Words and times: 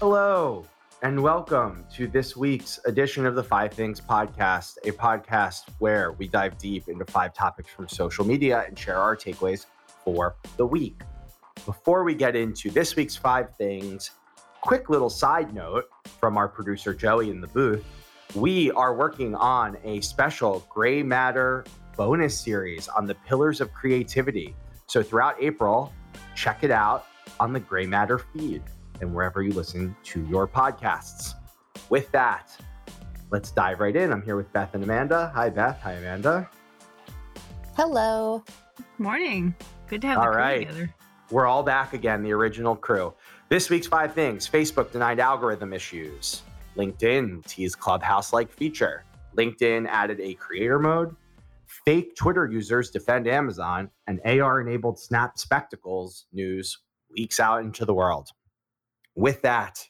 Hello, 0.00 0.64
and 1.02 1.22
welcome 1.22 1.84
to 1.92 2.08
this 2.08 2.34
week's 2.34 2.80
edition 2.86 3.26
of 3.26 3.34
the 3.34 3.44
Five 3.44 3.74
Things 3.74 4.00
Podcast, 4.00 4.78
a 4.84 4.92
podcast 4.92 5.64
where 5.78 6.12
we 6.12 6.26
dive 6.26 6.56
deep 6.56 6.88
into 6.88 7.04
five 7.04 7.34
topics 7.34 7.70
from 7.70 7.86
social 7.86 8.24
media 8.24 8.64
and 8.66 8.78
share 8.78 8.96
our 8.96 9.14
takeaways 9.14 9.66
for 10.02 10.36
the 10.56 10.64
week. 10.64 11.02
Before 11.66 12.02
we 12.02 12.14
get 12.14 12.34
into 12.34 12.70
this 12.70 12.96
week's 12.96 13.14
five 13.14 13.54
things, 13.58 14.12
quick 14.62 14.88
little 14.88 15.10
side 15.10 15.52
note 15.52 15.90
from 16.18 16.38
our 16.38 16.48
producer 16.48 16.94
Joey 16.94 17.28
in 17.28 17.42
the 17.42 17.48
booth. 17.48 17.84
We 18.34 18.70
are 18.70 18.94
working 18.94 19.34
on 19.34 19.76
a 19.84 20.00
special 20.00 20.66
Gray 20.70 21.02
Matter 21.02 21.62
bonus 21.94 22.40
series 22.40 22.88
on 22.88 23.04
the 23.04 23.16
pillars 23.26 23.60
of 23.60 23.70
creativity. 23.74 24.56
So 24.86 25.02
throughout 25.02 25.36
April, 25.42 25.92
check 26.34 26.64
it 26.64 26.70
out 26.70 27.04
on 27.38 27.52
the 27.52 27.60
Gray 27.60 27.84
Matter 27.84 28.18
feed 28.18 28.62
and 29.00 29.14
wherever 29.14 29.42
you 29.42 29.52
listen 29.52 29.96
to 30.04 30.24
your 30.26 30.46
podcasts. 30.46 31.34
With 31.88 32.10
that, 32.12 32.50
let's 33.30 33.50
dive 33.50 33.80
right 33.80 33.96
in. 33.96 34.12
I'm 34.12 34.22
here 34.22 34.36
with 34.36 34.52
Beth 34.52 34.74
and 34.74 34.84
Amanda. 34.84 35.30
Hi, 35.34 35.48
Beth. 35.50 35.80
Hi, 35.82 35.92
Amanda. 35.92 36.48
Hello. 37.76 38.44
Morning. 38.98 39.54
Good 39.88 40.02
to 40.02 40.06
have 40.08 40.18
all 40.18 40.24
the 40.24 40.30
crew 40.30 40.38
right. 40.38 40.68
together. 40.68 40.94
We're 41.30 41.46
all 41.46 41.62
back 41.62 41.94
again, 41.94 42.22
the 42.22 42.32
original 42.32 42.76
crew. 42.76 43.14
This 43.48 43.70
week's 43.70 43.86
five 43.86 44.14
things 44.14 44.48
Facebook 44.48 44.92
denied 44.92 45.20
algorithm 45.20 45.72
issues. 45.72 46.42
LinkedIn 46.76 47.44
teased 47.46 47.78
Clubhouse 47.78 48.32
like 48.32 48.52
feature. 48.52 49.04
LinkedIn 49.36 49.86
added 49.88 50.20
a 50.20 50.34
creator 50.34 50.78
mode. 50.78 51.14
Fake 51.84 52.16
Twitter 52.16 52.46
users 52.46 52.90
defend 52.90 53.28
Amazon, 53.28 53.90
and 54.06 54.20
AR 54.24 54.60
enabled 54.60 54.98
Snap 54.98 55.38
Spectacles 55.38 56.26
news 56.32 56.78
leaks 57.16 57.38
out 57.38 57.62
into 57.62 57.84
the 57.84 57.94
world 57.94 58.30
with 59.20 59.42
that, 59.42 59.86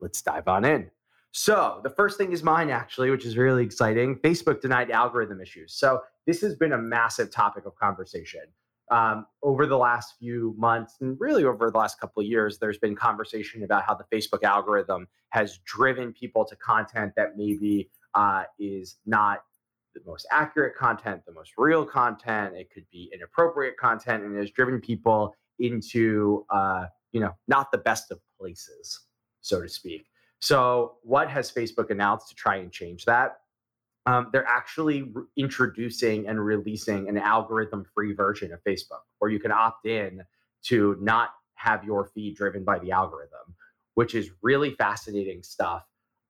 let's 0.00 0.22
dive 0.22 0.48
on 0.48 0.64
in. 0.64 0.90
So, 1.32 1.80
the 1.84 1.90
first 1.90 2.16
thing 2.16 2.32
is 2.32 2.42
mine, 2.42 2.70
actually, 2.70 3.10
which 3.10 3.26
is 3.26 3.36
really 3.36 3.62
exciting. 3.62 4.16
Facebook 4.16 4.62
denied 4.62 4.90
algorithm 4.90 5.40
issues. 5.40 5.74
So, 5.74 6.00
this 6.26 6.40
has 6.40 6.56
been 6.56 6.72
a 6.72 6.78
massive 6.78 7.30
topic 7.30 7.66
of 7.66 7.76
conversation. 7.76 8.40
Um, 8.90 9.26
over 9.42 9.66
the 9.66 9.76
last 9.76 10.14
few 10.18 10.54
months, 10.56 10.96
and 11.02 11.18
really 11.20 11.44
over 11.44 11.70
the 11.70 11.76
last 11.76 12.00
couple 12.00 12.22
of 12.22 12.26
years, 12.26 12.58
there's 12.58 12.78
been 12.78 12.96
conversation 12.96 13.62
about 13.62 13.84
how 13.84 13.94
the 13.94 14.04
Facebook 14.10 14.42
algorithm 14.42 15.06
has 15.28 15.58
driven 15.66 16.14
people 16.14 16.46
to 16.46 16.56
content 16.56 17.12
that 17.16 17.36
maybe 17.36 17.90
uh, 18.14 18.44
is 18.58 18.96
not 19.04 19.40
the 19.94 20.00
most 20.06 20.26
accurate 20.32 20.74
content, 20.74 21.20
the 21.26 21.32
most 21.32 21.52
real 21.58 21.84
content. 21.84 22.54
It 22.56 22.70
could 22.72 22.86
be 22.90 23.10
inappropriate 23.12 23.76
content, 23.76 24.24
and 24.24 24.34
has 24.38 24.50
driven 24.50 24.80
people 24.80 25.34
into 25.58 26.46
uh, 26.48 26.86
you 27.12 27.20
know, 27.20 27.32
not 27.46 27.70
the 27.72 27.78
best 27.78 28.10
of 28.10 28.18
places, 28.38 29.00
so 29.40 29.62
to 29.62 29.68
speak. 29.68 30.06
So, 30.40 30.96
what 31.02 31.28
has 31.30 31.50
Facebook 31.50 31.90
announced 31.90 32.28
to 32.28 32.34
try 32.34 32.56
and 32.56 32.70
change 32.70 33.04
that? 33.06 33.38
Um, 34.06 34.28
they're 34.32 34.46
actually 34.46 35.02
re- 35.02 35.24
introducing 35.36 36.28
and 36.28 36.42
releasing 36.42 37.08
an 37.08 37.18
algorithm 37.18 37.84
free 37.94 38.14
version 38.14 38.52
of 38.52 38.62
Facebook 38.64 39.02
where 39.18 39.30
you 39.30 39.40
can 39.40 39.52
opt 39.52 39.86
in 39.86 40.22
to 40.64 40.96
not 41.00 41.30
have 41.56 41.84
your 41.84 42.06
feed 42.14 42.36
driven 42.36 42.64
by 42.64 42.78
the 42.78 42.92
algorithm, 42.92 43.54
which 43.94 44.14
is 44.14 44.30
really 44.42 44.70
fascinating 44.70 45.42
stuff. 45.42 45.82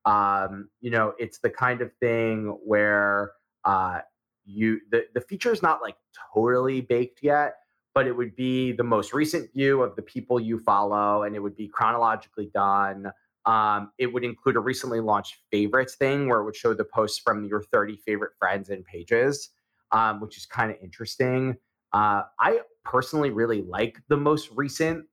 Um, 0.07 0.71
you 0.81 0.91
know, 0.91 1.13
it's 1.19 1.39
the 1.39 1.51
kind 1.51 1.83
of 1.83 1.93
thing 2.01 2.59
where 2.65 3.33
uh, 3.65 4.01
you 4.45 4.81
the, 4.91 5.05
the 5.15 5.21
feature 5.21 5.53
is 5.53 5.63
not 5.63 5.83
like 5.83 5.97
totally 6.35 6.81
baked 6.81 7.21
yet, 7.23 7.57
but 7.99 8.07
it 8.07 8.17
would 8.17 8.37
be 8.37 8.71
the 8.71 8.85
most 8.85 9.13
recent 9.13 9.53
view 9.53 9.83
of 9.83 9.97
the 9.97 10.03
people 10.03 10.39
you 10.39 10.57
follow, 10.61 11.25
and 11.25 11.35
it 11.35 11.41
would 11.41 11.57
be 11.57 11.67
chronologically 11.67 12.49
done. 12.55 13.11
Um, 13.45 13.91
it 13.99 14.07
would 14.07 14.23
include 14.23 14.55
a 14.55 14.61
recently 14.61 15.01
launched 15.01 15.35
favorites 15.51 15.97
thing 15.97 16.29
where 16.29 16.39
it 16.39 16.45
would 16.45 16.55
show 16.55 16.75
the 16.75 16.85
posts 16.85 17.19
from 17.19 17.45
your 17.45 17.61
30 17.61 17.97
favorite 18.07 18.35
friends 18.39 18.71
and 18.71 18.85
pages, 18.85 19.51
um, 19.91 20.21
which 20.21 20.37
is 20.37 20.47
kind 20.47 20.71
of 20.71 20.77
interesting. 20.81 21.57
Uh, 21.93 22.23
I 22.39 22.61
personally 22.85 23.31
really 23.31 23.63
like 23.63 24.01
the 24.07 24.17
most 24.17 24.49
recent 24.55 25.05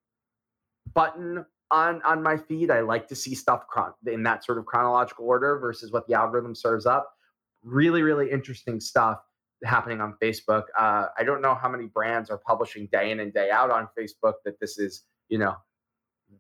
button 0.94 1.44
on 1.72 2.04
on 2.04 2.22
my 2.22 2.38
feed. 2.38 2.70
I 2.70 2.82
like 2.82 3.08
to 3.08 3.16
see 3.16 3.34
stuff 3.34 3.66
chron- 3.68 3.96
in 4.06 4.22
that 4.22 4.46
sort 4.46 4.60
of 4.60 4.68
chronological 4.68 5.26
order 5.26 5.58
versus 5.58 5.92
what 5.92 6.06
the 6.06 6.14
algorithm 6.14 6.54
serves 6.54 6.86
up. 6.86 7.16
Really, 7.64 8.04
really 8.04 8.30
interesting 8.30 8.80
stuff 8.80 9.25
happening 9.64 10.02
on 10.02 10.16
Facebook. 10.22 10.64
Uh, 10.78 11.08
I 11.18 11.24
don't 11.24 11.42
know 11.42 11.56
how 11.56 11.70
many 11.70 11.86
brands 11.86 12.30
are 12.30 12.38
publishing 12.38 12.88
day 12.92 13.12
in 13.12 13.20
and 13.20 13.34
day 13.34 13.50
out 13.50 13.72
on 13.72 13.88
Facebook 13.98 14.34
that 14.46 14.60
this 14.60 14.78
is, 14.78 15.04
you 15.30 15.38
know, 15.38 15.56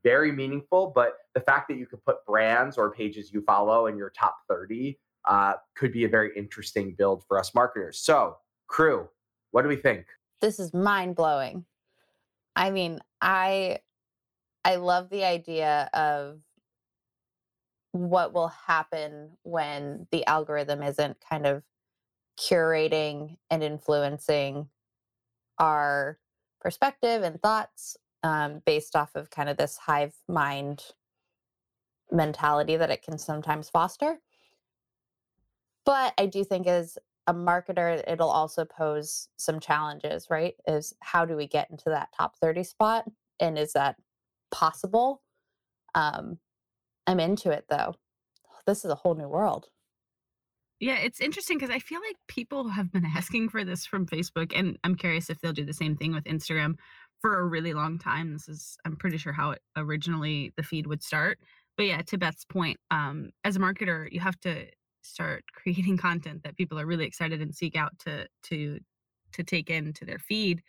very 0.03 0.31
meaningful. 0.31 0.91
But 0.93 1.13
the 1.33 1.41
fact 1.41 1.67
that 1.69 1.77
you 1.77 1.85
could 1.85 2.03
put 2.03 2.25
brands 2.25 2.77
or 2.77 2.91
pages 2.91 3.31
you 3.31 3.41
follow 3.41 3.87
in 3.87 3.97
your 3.97 4.11
top 4.11 4.35
30 4.49 4.97
uh, 5.25 5.53
could 5.75 5.91
be 5.91 6.03
a 6.03 6.09
very 6.09 6.31
interesting 6.35 6.95
build 6.97 7.23
for 7.27 7.39
us 7.39 7.53
marketers. 7.55 7.99
So, 7.99 8.37
crew, 8.67 9.09
what 9.51 9.63
do 9.63 9.67
we 9.67 9.75
think? 9.75 10.05
This 10.41 10.59
is 10.59 10.73
mind 10.73 11.15
blowing. 11.15 11.65
I 12.55 12.71
mean, 12.71 12.99
I 13.21 13.79
I 14.63 14.75
love 14.77 15.09
the 15.09 15.23
idea 15.23 15.89
of 15.93 16.39
what 17.91 18.33
will 18.33 18.49
happen 18.49 19.31
when 19.43 20.07
the 20.11 20.25
algorithm 20.25 20.83
isn't 20.83 21.17
kind 21.29 21.45
of 21.45 21.63
curating 22.37 23.37
and 23.49 23.63
influencing 23.63 24.67
our 25.59 26.19
perspective 26.59 27.23
and 27.23 27.41
thoughts 27.41 27.97
um, 28.23 28.61
based 28.65 28.95
off 28.95 29.15
of 29.15 29.29
kind 29.29 29.49
of 29.49 29.57
this 29.57 29.77
hive 29.77 30.15
mind 30.27 30.83
mentality 32.11 32.75
that 32.75 32.91
it 32.91 33.03
can 33.03 33.17
sometimes 33.17 33.69
foster. 33.69 34.19
But 35.85 36.13
I 36.17 36.25
do 36.25 36.43
think 36.43 36.67
as 36.67 36.97
a 37.27 37.33
marketer, 37.33 38.03
it'll 38.07 38.29
also 38.29 38.65
pose 38.65 39.29
some 39.37 39.59
challenges, 39.59 40.27
right? 40.29 40.55
Is 40.67 40.93
how 41.01 41.25
do 41.25 41.35
we 41.35 41.47
get 41.47 41.69
into 41.69 41.89
that 41.89 42.09
top 42.15 42.37
30 42.37 42.63
spot? 42.63 43.05
And 43.39 43.57
is 43.57 43.73
that 43.73 43.95
possible? 44.51 45.21
Um, 45.93 46.39
I'm 47.07 47.19
into 47.19 47.51
it 47.51 47.65
though. 47.69 47.95
This 48.65 48.83
is 48.83 48.91
a 48.91 48.95
whole 48.95 49.15
new 49.15 49.27
world. 49.27 49.67
Yeah, 50.79 50.97
it's 50.97 51.21
interesting 51.21 51.57
because 51.57 51.73
I 51.73 51.79
feel 51.79 52.01
like 52.01 52.17
people 52.27 52.67
have 52.69 52.91
been 52.91 53.05
asking 53.17 53.49
for 53.49 53.63
this 53.63 53.85
from 53.85 54.05
Facebook, 54.05 54.51
and 54.55 54.77
I'm 54.83 54.95
curious 54.95 55.29
if 55.29 55.39
they'll 55.39 55.53
do 55.53 55.65
the 55.65 55.73
same 55.73 55.95
thing 55.95 56.13
with 56.13 56.25
Instagram 56.25 56.75
for 57.21 57.39
a 57.39 57.45
really 57.45 57.73
long 57.73 57.97
time. 57.97 58.33
This 58.33 58.47
is, 58.49 58.77
I'm 58.85 58.95
pretty 58.97 59.17
sure, 59.17 59.33
how 59.33 59.51
it 59.51 59.61
originally 59.77 60.53
the 60.57 60.63
feed 60.63 60.87
would 60.87 61.01
start. 61.01 61.39
But 61.77 61.87
yeah, 61.87 62.01
to 62.03 62.17
Beth's 62.17 62.45
point, 62.45 62.77
um, 62.91 63.31
as 63.43 63.55
a 63.55 63.59
marketer, 63.59 64.07
you 64.11 64.19
have 64.19 64.39
to 64.41 64.65
start 65.01 65.43
creating 65.53 65.97
content 65.97 66.43
that 66.43 66.57
people 66.57 66.79
are 66.79 66.85
really 66.85 67.05
excited 67.05 67.41
and 67.41 67.53
seek 67.55 67.75
out 67.75 67.97
to 67.99 68.27
to 68.43 68.79
to 69.33 69.43
take 69.43 69.69
into 69.69 70.05
their 70.05 70.19
feed. 70.19 70.61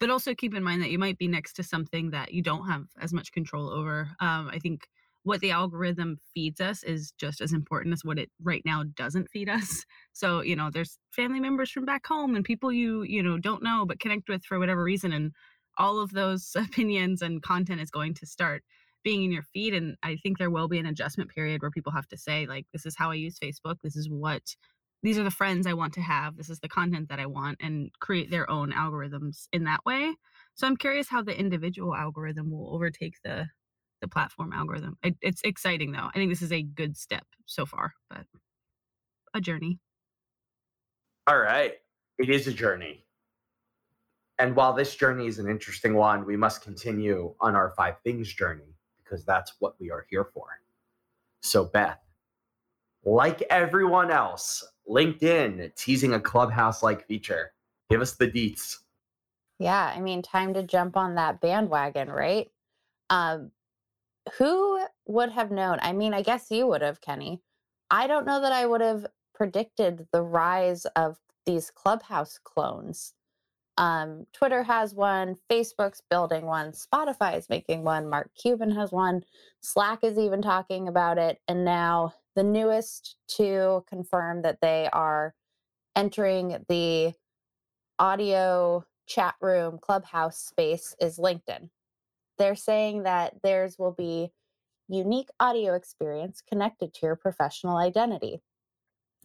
But 0.00 0.10
also 0.10 0.34
keep 0.34 0.54
in 0.54 0.64
mind 0.64 0.82
that 0.82 0.90
you 0.90 0.98
might 0.98 1.18
be 1.18 1.28
next 1.28 1.54
to 1.54 1.62
something 1.62 2.10
that 2.10 2.32
you 2.32 2.42
don't 2.42 2.66
have 2.66 2.84
as 3.00 3.12
much 3.12 3.30
control 3.32 3.70
over. 3.70 4.08
Um, 4.18 4.48
I 4.52 4.58
think 4.58 4.88
what 5.24 5.40
the 5.40 5.50
algorithm 5.50 6.18
feeds 6.34 6.60
us 6.60 6.82
is 6.82 7.12
just 7.18 7.40
as 7.40 7.52
important 7.52 7.92
as 7.92 8.04
what 8.04 8.18
it 8.18 8.30
right 8.42 8.62
now 8.64 8.84
doesn't 8.96 9.28
feed 9.30 9.48
us. 9.48 9.84
So 10.14 10.42
you 10.42 10.56
know 10.56 10.70
there's 10.70 10.98
family 11.10 11.40
members 11.40 11.70
from 11.70 11.84
back 11.86 12.06
home 12.06 12.34
and 12.36 12.44
people 12.44 12.70
you 12.70 13.02
you 13.02 13.22
know 13.22 13.38
don't 13.38 13.62
know 13.62 13.86
but 13.86 13.98
connect 13.98 14.28
with 14.28 14.44
for 14.44 14.58
whatever 14.58 14.84
reason 14.84 15.12
and 15.12 15.32
all 15.78 16.00
of 16.00 16.12
those 16.12 16.52
opinions 16.56 17.22
and 17.22 17.42
content 17.42 17.80
is 17.80 17.90
going 17.90 18.14
to 18.14 18.26
start 18.26 18.62
being 19.02 19.24
in 19.24 19.32
your 19.32 19.42
feed 19.42 19.72
and 19.74 19.96
i 20.02 20.16
think 20.16 20.38
there 20.38 20.50
will 20.50 20.68
be 20.68 20.78
an 20.78 20.86
adjustment 20.86 21.30
period 21.30 21.62
where 21.62 21.70
people 21.70 21.92
have 21.92 22.06
to 22.08 22.16
say 22.16 22.46
like 22.46 22.66
this 22.72 22.84
is 22.84 22.94
how 22.96 23.10
i 23.10 23.14
use 23.14 23.38
facebook. 23.38 23.76
This 23.82 23.96
is 23.96 24.08
what 24.10 24.42
these 25.02 25.18
are 25.18 25.24
the 25.24 25.30
friends 25.30 25.66
i 25.66 25.72
want 25.72 25.94
to 25.94 26.00
have. 26.02 26.36
This 26.36 26.50
is 26.50 26.60
the 26.60 26.68
content 26.68 27.08
that 27.08 27.18
i 27.18 27.26
want 27.26 27.58
and 27.60 27.90
create 28.00 28.30
their 28.30 28.48
own 28.50 28.70
algorithms 28.72 29.46
in 29.52 29.64
that 29.64 29.80
way. 29.86 30.14
So 30.54 30.66
i'm 30.66 30.76
curious 30.76 31.08
how 31.08 31.22
the 31.22 31.38
individual 31.38 31.94
algorithm 31.94 32.50
will 32.50 32.74
overtake 32.74 33.14
the 33.24 33.46
the 34.02 34.08
platform 34.08 34.52
algorithm. 34.52 34.98
It, 35.02 35.16
it's 35.22 35.40
exciting 35.44 35.92
though. 35.92 36.10
I 36.12 36.12
think 36.12 36.30
this 36.30 36.42
is 36.42 36.52
a 36.52 36.62
good 36.62 36.98
step 36.98 37.24
so 37.46 37.64
far, 37.64 37.94
but 38.10 38.26
a 39.32 39.40
journey. 39.40 39.78
All 41.26 41.38
right. 41.38 41.74
It 42.18 42.28
is 42.28 42.46
a 42.46 42.52
journey. 42.52 43.04
And 44.38 44.54
while 44.56 44.74
this 44.74 44.94
journey 44.96 45.26
is 45.26 45.38
an 45.38 45.48
interesting 45.48 45.94
one, 45.94 46.26
we 46.26 46.36
must 46.36 46.62
continue 46.62 47.34
on 47.40 47.54
our 47.54 47.70
five 47.76 47.94
things 48.04 48.32
journey 48.32 48.74
because 49.02 49.24
that's 49.24 49.54
what 49.60 49.74
we 49.80 49.90
are 49.90 50.04
here 50.10 50.24
for. 50.34 50.46
So, 51.42 51.64
Beth, 51.64 51.98
like 53.04 53.42
everyone 53.50 54.10
else, 54.10 54.64
LinkedIn 54.88 55.74
teasing 55.76 56.14
a 56.14 56.20
clubhouse 56.20 56.82
like 56.82 57.06
feature. 57.06 57.52
Give 57.90 58.00
us 58.00 58.16
the 58.16 58.28
deets. 58.28 58.78
Yeah, 59.58 59.92
I 59.94 60.00
mean, 60.00 60.22
time 60.22 60.54
to 60.54 60.62
jump 60.62 60.96
on 60.96 61.14
that 61.16 61.40
bandwagon, 61.40 62.08
right? 62.10 62.50
Um, 63.10 63.52
who 64.38 64.84
would 65.06 65.30
have 65.30 65.50
known? 65.50 65.78
I 65.82 65.92
mean, 65.92 66.14
I 66.14 66.22
guess 66.22 66.50
you 66.50 66.66
would 66.66 66.82
have, 66.82 67.00
Kenny. 67.00 67.40
I 67.90 68.06
don't 68.06 68.26
know 68.26 68.40
that 68.40 68.52
I 68.52 68.66
would 68.66 68.80
have 68.80 69.06
predicted 69.34 70.06
the 70.12 70.22
rise 70.22 70.84
of 70.96 71.18
these 71.44 71.70
clubhouse 71.70 72.38
clones. 72.42 73.14
Um, 73.78 74.26
Twitter 74.32 74.62
has 74.62 74.94
one, 74.94 75.36
Facebook's 75.50 76.02
building 76.10 76.44
one, 76.44 76.72
Spotify 76.72 77.38
is 77.38 77.48
making 77.48 77.84
one, 77.84 78.08
Mark 78.08 78.30
Cuban 78.40 78.70
has 78.72 78.92
one, 78.92 79.24
Slack 79.62 80.04
is 80.04 80.18
even 80.18 80.42
talking 80.42 80.88
about 80.88 81.16
it. 81.16 81.38
And 81.48 81.64
now 81.64 82.14
the 82.36 82.42
newest 82.42 83.16
to 83.36 83.84
confirm 83.88 84.42
that 84.42 84.58
they 84.60 84.88
are 84.92 85.34
entering 85.96 86.64
the 86.68 87.14
audio 87.98 88.84
chat 89.06 89.34
room 89.40 89.78
clubhouse 89.80 90.38
space 90.38 90.94
is 91.00 91.18
LinkedIn. 91.18 91.70
They're 92.38 92.56
saying 92.56 93.04
that 93.04 93.34
theirs 93.42 93.76
will 93.78 93.92
be 93.92 94.32
unique 94.88 95.28
audio 95.40 95.74
experience 95.74 96.42
connected 96.46 96.92
to 96.94 97.06
your 97.06 97.16
professional 97.16 97.76
identity. 97.76 98.42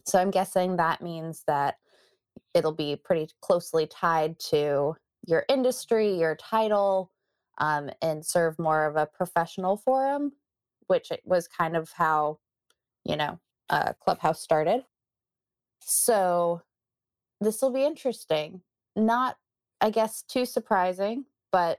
So 0.06 0.18
I'm 0.18 0.30
guessing 0.30 0.76
that 0.76 1.02
means 1.02 1.42
that 1.46 1.76
it'll 2.54 2.72
be 2.72 2.96
pretty 2.96 3.28
closely 3.42 3.86
tied 3.86 4.38
to 4.50 4.96
your 5.26 5.44
industry, 5.48 6.14
your 6.18 6.36
title, 6.36 7.10
um, 7.58 7.90
and 8.00 8.24
serve 8.24 8.58
more 8.58 8.86
of 8.86 8.96
a 8.96 9.06
professional 9.06 9.76
forum, 9.76 10.32
which 10.86 11.10
was 11.24 11.48
kind 11.48 11.76
of 11.76 11.90
how, 11.92 12.38
you 13.04 13.16
know, 13.16 13.38
uh, 13.68 13.92
Clubhouse 14.00 14.40
started. 14.40 14.84
So 15.80 16.62
this 17.40 17.60
will 17.60 17.72
be 17.72 17.84
interesting. 17.84 18.62
Not, 18.96 19.36
I 19.80 19.90
guess, 19.90 20.22
too 20.22 20.46
surprising, 20.46 21.26
but 21.52 21.78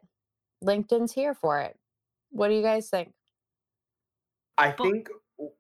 LinkedIn's 0.64 1.12
here 1.12 1.34
for 1.34 1.60
it. 1.60 1.76
What 2.32 2.50
do 2.50 2.56
you 2.56 2.62
guys 2.62 2.90
think? 2.90 3.14
I 4.58 4.72
think. 4.72 5.10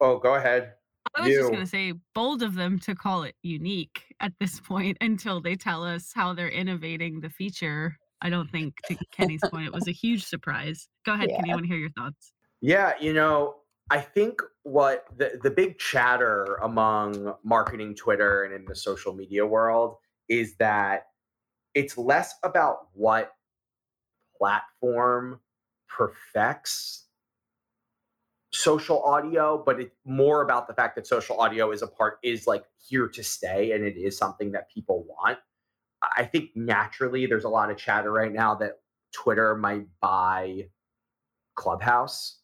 Oh, 0.01 0.19
go 0.19 0.35
ahead. 0.35 0.73
I 1.15 1.21
was 1.21 1.29
you. 1.29 1.39
just 1.39 1.51
going 1.51 1.63
to 1.63 1.69
say, 1.69 1.93
bold 2.13 2.43
of 2.43 2.55
them 2.55 2.77
to 2.79 2.93
call 2.93 3.23
it 3.23 3.35
unique 3.41 4.13
at 4.19 4.33
this 4.39 4.59
point 4.59 4.97
until 5.01 5.41
they 5.41 5.55
tell 5.55 5.83
us 5.83 6.11
how 6.13 6.33
they're 6.33 6.49
innovating 6.49 7.21
the 7.21 7.29
feature. 7.29 7.97
I 8.21 8.29
don't 8.29 8.51
think, 8.51 8.75
to 8.87 8.97
Kenny's 9.11 9.41
point, 9.49 9.65
it 9.67 9.73
was 9.73 9.87
a 9.87 9.93
huge 9.93 10.25
surprise. 10.25 10.89
Go 11.05 11.13
ahead, 11.13 11.29
yeah. 11.29 11.37
Kenny. 11.37 11.51
I 11.51 11.55
want 11.55 11.63
to 11.63 11.69
hear 11.69 11.77
your 11.77 11.91
thoughts. 11.91 12.33
Yeah, 12.61 12.93
you 12.99 13.13
know, 13.13 13.55
I 13.89 14.01
think 14.01 14.41
what 14.63 15.05
the, 15.17 15.39
the 15.41 15.49
big 15.49 15.79
chatter 15.79 16.59
among 16.61 17.33
marketing 17.43 17.95
Twitter 17.95 18.43
and 18.43 18.53
in 18.53 18.65
the 18.65 18.75
social 18.75 19.13
media 19.13 19.45
world 19.45 19.95
is 20.27 20.55
that 20.57 21.03
it's 21.73 21.97
less 21.97 22.35
about 22.43 22.89
what 22.93 23.31
platform 24.39 25.41
perfects 25.89 27.05
social 28.51 29.03
audio, 29.03 29.61
but 29.63 29.79
it's 29.79 29.95
more 30.05 30.41
about 30.41 30.67
the 30.67 30.73
fact 30.73 30.95
that 30.95 31.05
social 31.05 31.39
audio 31.39 31.71
is 31.71 31.81
a 31.81 31.87
part 31.87 32.17
is 32.23 32.47
like 32.47 32.63
here 32.87 33.07
to 33.07 33.23
stay 33.23 33.73
and 33.73 33.83
it 33.85 33.97
is 33.97 34.17
something 34.17 34.51
that 34.51 34.71
people 34.73 35.05
want. 35.07 35.37
I 36.17 36.23
think 36.23 36.51
naturally 36.55 37.25
there's 37.25 37.43
a 37.43 37.49
lot 37.49 37.69
of 37.69 37.77
chatter 37.77 38.11
right 38.11 38.31
now 38.31 38.55
that 38.55 38.79
Twitter 39.13 39.55
might 39.55 39.85
buy 40.01 40.69
Clubhouse, 41.55 42.39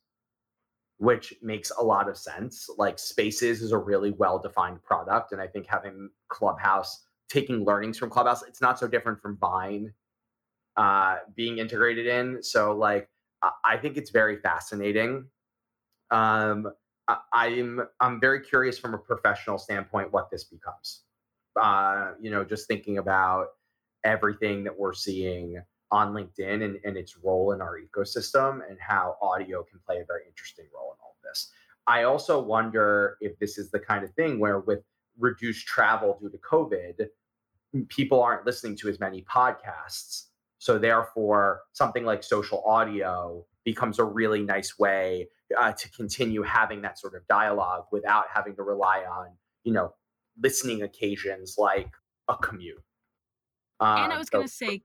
which 0.97 1.33
makes 1.41 1.71
a 1.71 1.83
lot 1.83 2.09
of 2.09 2.17
sense. 2.17 2.69
Like 2.77 2.99
Spaces 2.99 3.61
is 3.61 3.71
a 3.71 3.77
really 3.77 4.11
well 4.11 4.39
defined 4.39 4.83
product. 4.83 5.31
And 5.31 5.41
I 5.41 5.47
think 5.47 5.67
having 5.67 6.09
Clubhouse 6.29 7.03
taking 7.29 7.63
learnings 7.63 7.97
from 7.97 8.09
Clubhouse, 8.09 8.43
it's 8.43 8.61
not 8.61 8.77
so 8.77 8.87
different 8.87 9.21
from 9.21 9.37
Vine 9.37 9.93
uh, 10.77 11.17
being 11.35 11.59
integrated 11.59 12.07
in. 12.07 12.41
So, 12.43 12.73
like, 12.73 13.09
I 13.63 13.77
think 13.77 13.97
it's 13.97 14.09
very 14.09 14.37
fascinating 14.37 15.25
um, 16.11 16.71
I, 17.07 17.47
am 17.47 17.79
I'm, 17.79 17.87
I'm 17.99 18.19
very 18.19 18.41
curious 18.41 18.77
from 18.77 18.93
a 18.93 18.97
professional 18.97 19.57
standpoint 19.57 20.11
what 20.11 20.29
this 20.31 20.43
becomes. 20.43 21.01
Uh, 21.59 22.11
you 22.19 22.31
know, 22.31 22.43
just 22.43 22.67
thinking 22.67 22.97
about 22.97 23.47
everything 24.03 24.63
that 24.63 24.77
we're 24.77 24.93
seeing 24.93 25.61
on 25.91 26.13
LinkedIn 26.13 26.63
and, 26.63 26.77
and 26.83 26.97
its 26.97 27.17
role 27.17 27.53
in 27.53 27.61
our 27.61 27.79
ecosystem 27.79 28.59
and 28.67 28.77
how 28.79 29.17
audio 29.21 29.63
can 29.63 29.79
play 29.85 29.97
a 29.97 30.05
very 30.05 30.23
interesting 30.27 30.65
role 30.73 30.93
in 30.93 30.97
all 31.01 31.15
of 31.17 31.23
this. 31.23 31.51
I 31.87 32.03
also 32.03 32.41
wonder 32.41 33.17
if 33.21 33.37
this 33.39 33.57
is 33.57 33.71
the 33.71 33.79
kind 33.79 34.03
of 34.03 34.11
thing 34.13 34.39
where 34.39 34.59
with 34.59 34.83
reduced 35.17 35.65
travel 35.67 36.17
due 36.19 36.29
to 36.29 36.37
COVID, 36.39 37.07
people 37.87 38.21
aren't 38.21 38.45
listening 38.45 38.75
to 38.77 38.89
as 38.89 38.99
many 38.99 39.21
podcasts. 39.23 40.25
So 40.65 40.79
therefore, 40.79 41.61
something 41.73 42.05
like 42.05 42.23
social 42.23 42.63
audio 42.65 43.45
becomes 43.65 43.99
a 43.99 44.03
really 44.03 44.41
nice 44.41 44.79
way 44.79 45.29
uh, 45.55 45.73
to 45.73 45.91
continue 45.91 46.41
having 46.41 46.81
that 46.81 46.97
sort 46.97 47.13
of 47.13 47.21
dialogue 47.27 47.83
without 47.91 48.25
having 48.33 48.55
to 48.55 48.63
rely 48.63 49.03
on 49.07 49.27
you 49.63 49.71
know 49.71 49.93
listening 50.41 50.81
occasions 50.81 51.53
like 51.59 51.91
a 52.27 52.35
commute. 52.37 52.81
Uh, 53.79 53.97
and 54.05 54.13
i 54.13 54.17
was 54.17 54.27
so, 54.31 54.39
gonna 54.39 54.47
say 54.47 54.81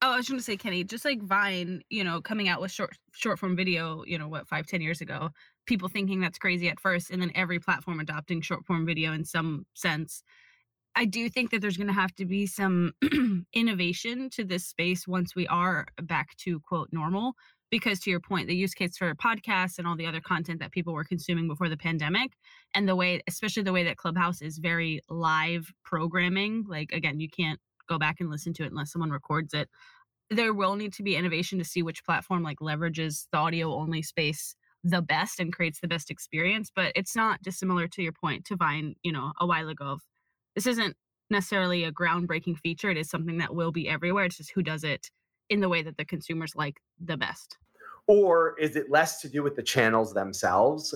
oh 0.00 0.12
i 0.12 0.16
was 0.16 0.28
gonna 0.28 0.40
say 0.40 0.56
kenny 0.56 0.82
just 0.82 1.04
like 1.04 1.20
vine 1.20 1.82
you 1.90 2.04
know 2.04 2.20
coming 2.20 2.48
out 2.48 2.62
with 2.62 2.70
short 2.70 2.96
short 3.12 3.38
form 3.38 3.54
video 3.54 4.04
you 4.06 4.16
know 4.16 4.28
what 4.28 4.48
five 4.48 4.66
ten 4.66 4.80
years 4.80 5.02
ago 5.02 5.28
people 5.66 5.88
thinking 5.88 6.20
that's 6.20 6.38
crazy 6.38 6.68
at 6.68 6.80
first 6.80 7.10
and 7.10 7.20
then 7.20 7.32
every 7.34 7.58
platform 7.58 8.00
adopting 8.00 8.40
short 8.40 8.64
form 8.64 8.86
video 8.86 9.12
in 9.12 9.24
some 9.24 9.66
sense 9.74 10.22
I 10.94 11.04
do 11.06 11.28
think 11.28 11.50
that 11.50 11.60
there's 11.60 11.76
going 11.76 11.86
to 11.88 11.92
have 11.92 12.14
to 12.16 12.26
be 12.26 12.46
some 12.46 12.92
innovation 13.54 14.28
to 14.30 14.44
this 14.44 14.66
space 14.66 15.08
once 15.08 15.34
we 15.34 15.46
are 15.46 15.86
back 16.02 16.36
to 16.38 16.60
quote 16.60 16.88
normal 16.92 17.34
because 17.70 18.00
to 18.00 18.10
your 18.10 18.20
point 18.20 18.46
the 18.46 18.54
use 18.54 18.74
case 18.74 18.98
for 18.98 19.14
podcasts 19.14 19.78
and 19.78 19.86
all 19.86 19.96
the 19.96 20.06
other 20.06 20.20
content 20.20 20.60
that 20.60 20.70
people 20.70 20.92
were 20.92 21.04
consuming 21.04 21.48
before 21.48 21.70
the 21.70 21.76
pandemic 21.76 22.32
and 22.74 22.86
the 22.86 22.94
way 22.94 23.22
especially 23.26 23.62
the 23.62 23.72
way 23.72 23.84
that 23.84 23.96
clubhouse 23.96 24.42
is 24.42 24.58
very 24.58 25.00
live 25.08 25.72
programming 25.82 26.64
like 26.68 26.92
again 26.92 27.18
you 27.18 27.28
can't 27.30 27.58
go 27.88 27.98
back 27.98 28.20
and 28.20 28.30
listen 28.30 28.52
to 28.54 28.64
it 28.64 28.70
unless 28.70 28.92
someone 28.92 29.10
records 29.10 29.54
it. 29.54 29.68
There 30.30 30.54
will 30.54 30.76
need 30.76 30.92
to 30.94 31.02
be 31.02 31.16
innovation 31.16 31.58
to 31.58 31.64
see 31.64 31.82
which 31.82 32.04
platform 32.04 32.42
like 32.42 32.58
leverages 32.60 33.26
the 33.32 33.38
audio 33.38 33.74
only 33.74 34.02
space 34.02 34.54
the 34.84 35.02
best 35.02 35.38
and 35.38 35.52
creates 35.52 35.78
the 35.78 35.86
best 35.86 36.10
experience 36.10 36.68
but 36.74 36.90
it's 36.96 37.14
not 37.14 37.40
dissimilar 37.40 37.86
to 37.86 38.02
your 38.02 38.10
point 38.10 38.44
to 38.44 38.56
vine 38.56 38.96
you 39.04 39.12
know 39.12 39.32
a 39.38 39.46
while 39.46 39.68
ago 39.68 39.96
this 40.54 40.66
isn't 40.66 40.96
necessarily 41.30 41.84
a 41.84 41.92
groundbreaking 41.92 42.58
feature 42.58 42.90
it 42.90 42.96
is 42.96 43.08
something 43.08 43.38
that 43.38 43.54
will 43.54 43.72
be 43.72 43.88
everywhere 43.88 44.24
it's 44.24 44.36
just 44.36 44.52
who 44.52 44.62
does 44.62 44.84
it 44.84 45.10
in 45.48 45.60
the 45.60 45.68
way 45.68 45.82
that 45.82 45.96
the 45.96 46.04
consumers 46.04 46.54
like 46.54 46.76
the 47.02 47.16
best 47.16 47.58
or 48.06 48.58
is 48.58 48.76
it 48.76 48.90
less 48.90 49.20
to 49.20 49.28
do 49.28 49.42
with 49.42 49.56
the 49.56 49.62
channels 49.62 50.12
themselves 50.12 50.94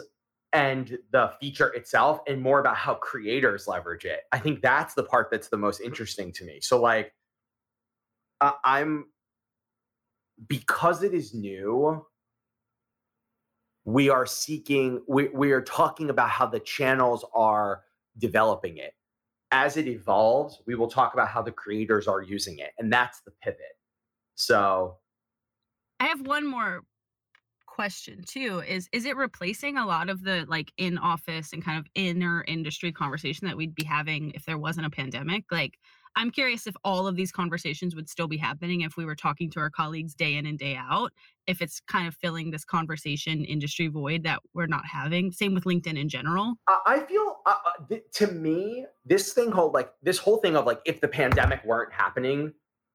and 0.52 0.98
the 1.12 1.32
feature 1.40 1.68
itself 1.68 2.20
and 2.26 2.40
more 2.40 2.60
about 2.60 2.76
how 2.76 2.94
creators 2.94 3.68
leverage 3.68 4.04
it? 4.04 4.22
I 4.32 4.38
think 4.38 4.62
that's 4.62 4.94
the 4.94 5.04
part 5.04 5.28
that's 5.30 5.48
the 5.48 5.56
most 5.56 5.80
interesting 5.80 6.32
to 6.32 6.44
me. 6.44 6.60
So, 6.60 6.80
like, 6.80 7.12
uh, 8.40 8.52
I'm 8.64 9.06
because 10.48 11.02
it 11.02 11.14
is 11.14 11.32
new, 11.32 12.04
we 13.84 14.10
are 14.10 14.26
seeking, 14.26 15.02
we, 15.08 15.28
we 15.28 15.52
are 15.52 15.62
talking 15.62 16.10
about 16.10 16.28
how 16.28 16.46
the 16.46 16.60
channels 16.60 17.24
are 17.34 17.82
developing 18.18 18.78
it. 18.78 18.94
As 19.52 19.76
it 19.76 19.86
evolves, 19.86 20.60
we 20.66 20.74
will 20.74 20.88
talk 20.88 21.14
about 21.14 21.28
how 21.28 21.42
the 21.42 21.52
creators 21.52 22.08
are 22.08 22.20
using 22.20 22.58
it. 22.58 22.72
And 22.78 22.92
that's 22.92 23.20
the 23.20 23.30
pivot. 23.42 23.60
So 24.34 24.96
I 26.00 26.06
have 26.06 26.26
one 26.26 26.46
more 26.46 26.82
question 27.66 28.22
too 28.26 28.62
is 28.66 28.88
is 28.92 29.04
it 29.04 29.16
replacing 29.16 29.76
a 29.76 29.86
lot 29.86 30.08
of 30.08 30.22
the 30.22 30.46
like 30.48 30.72
in 30.78 30.96
office 30.96 31.52
and 31.52 31.62
kind 31.62 31.78
of 31.78 31.84
inner 31.94 32.42
industry 32.48 32.90
conversation 32.90 33.46
that 33.46 33.54
we'd 33.54 33.74
be 33.74 33.84
having 33.84 34.30
if 34.30 34.46
there 34.46 34.56
wasn't 34.56 34.86
a 34.86 34.88
pandemic 34.88 35.44
like 35.50 35.74
i'm 36.16 36.30
curious 36.30 36.66
if 36.66 36.74
all 36.84 37.06
of 37.06 37.16
these 37.16 37.30
conversations 37.30 37.94
would 37.94 38.08
still 38.08 38.28
be 38.28 38.36
happening 38.36 38.80
if 38.80 38.96
we 38.96 39.04
were 39.04 39.14
talking 39.14 39.50
to 39.50 39.60
our 39.60 39.70
colleagues 39.70 40.14
day 40.14 40.34
in 40.34 40.46
and 40.46 40.58
day 40.58 40.76
out 40.76 41.12
if 41.46 41.62
it's 41.62 41.80
kind 41.80 42.08
of 42.08 42.14
filling 42.14 42.50
this 42.50 42.64
conversation 42.64 43.44
industry 43.44 43.86
void 43.86 44.22
that 44.22 44.40
we're 44.54 44.66
not 44.66 44.84
having 44.84 45.30
same 45.30 45.54
with 45.54 45.64
linkedin 45.64 45.98
in 45.98 46.08
general 46.08 46.54
i 46.86 46.98
feel 47.00 47.36
uh, 47.46 47.50
uh 47.50 47.84
th- 47.88 48.04
to 48.12 48.26
me 48.28 48.84
this 49.04 49.32
thing 49.32 49.50
called 49.50 49.72
like 49.74 49.92
this 50.02 50.18
whole 50.18 50.38
thing 50.38 50.56
of 50.56 50.66
like 50.66 50.80
if 50.84 51.00
the 51.00 51.08
pandemic 51.08 51.64
weren't 51.64 51.92
happening 51.92 52.52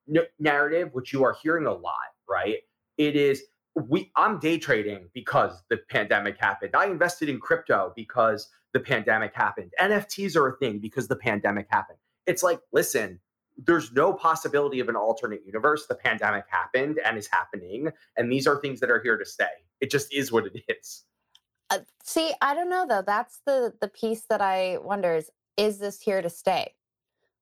n- 0.10 0.26
narrative 0.40 0.90
which 0.94 1.14
you 1.14 1.24
are 1.24 1.36
hearing 1.42 1.66
a 1.66 1.74
lot 1.74 1.96
right 2.28 2.58
it 2.98 3.16
is 3.16 3.44
we 3.76 4.12
I'm 4.16 4.40
day 4.40 4.58
trading 4.58 5.10
because 5.14 5.64
the 5.70 5.78
pandemic 5.90 6.38
happened. 6.38 6.76
I 6.76 6.88
invested 6.88 7.30
in 7.30 7.40
crypto 7.40 7.94
because 7.96 8.50
the 8.74 8.80
pandemic 8.80 9.34
happened. 9.34 9.72
NFTs 9.80 10.36
are 10.36 10.48
a 10.48 10.58
thing 10.58 10.80
because 10.80 11.08
the 11.08 11.16
pandemic 11.16 11.68
happened. 11.70 11.98
It's 12.32 12.44
like, 12.44 12.62
listen, 12.72 13.20
there's 13.58 13.92
no 13.92 14.14
possibility 14.14 14.80
of 14.80 14.88
an 14.88 14.96
alternate 14.96 15.42
universe. 15.46 15.86
The 15.86 15.96
pandemic 15.96 16.46
happened 16.48 16.98
and 17.04 17.18
is 17.18 17.28
happening, 17.28 17.90
and 18.16 18.32
these 18.32 18.48
are 18.48 18.62
things 18.62 18.80
that 18.80 18.90
are 18.90 19.02
here 19.02 19.18
to 19.18 19.26
stay. 19.26 19.52
It 19.82 19.92
just 19.92 20.14
is 20.14 20.32
what 20.32 20.46
it 20.46 20.64
is. 20.70 21.04
Uh, 21.70 21.80
see, 22.04 22.32
I 22.42 22.54
don't 22.54 22.70
know 22.70 22.86
though. 22.88 23.04
That's 23.06 23.42
the 23.46 23.74
the 23.82 23.90
piece 23.90 24.24
that 24.30 24.42
I 24.42 24.78
wonder 24.82 25.14
is 25.14 25.30
is 25.58 25.78
this 25.78 26.00
here 26.00 26.22
to 26.22 26.30
stay? 26.30 26.74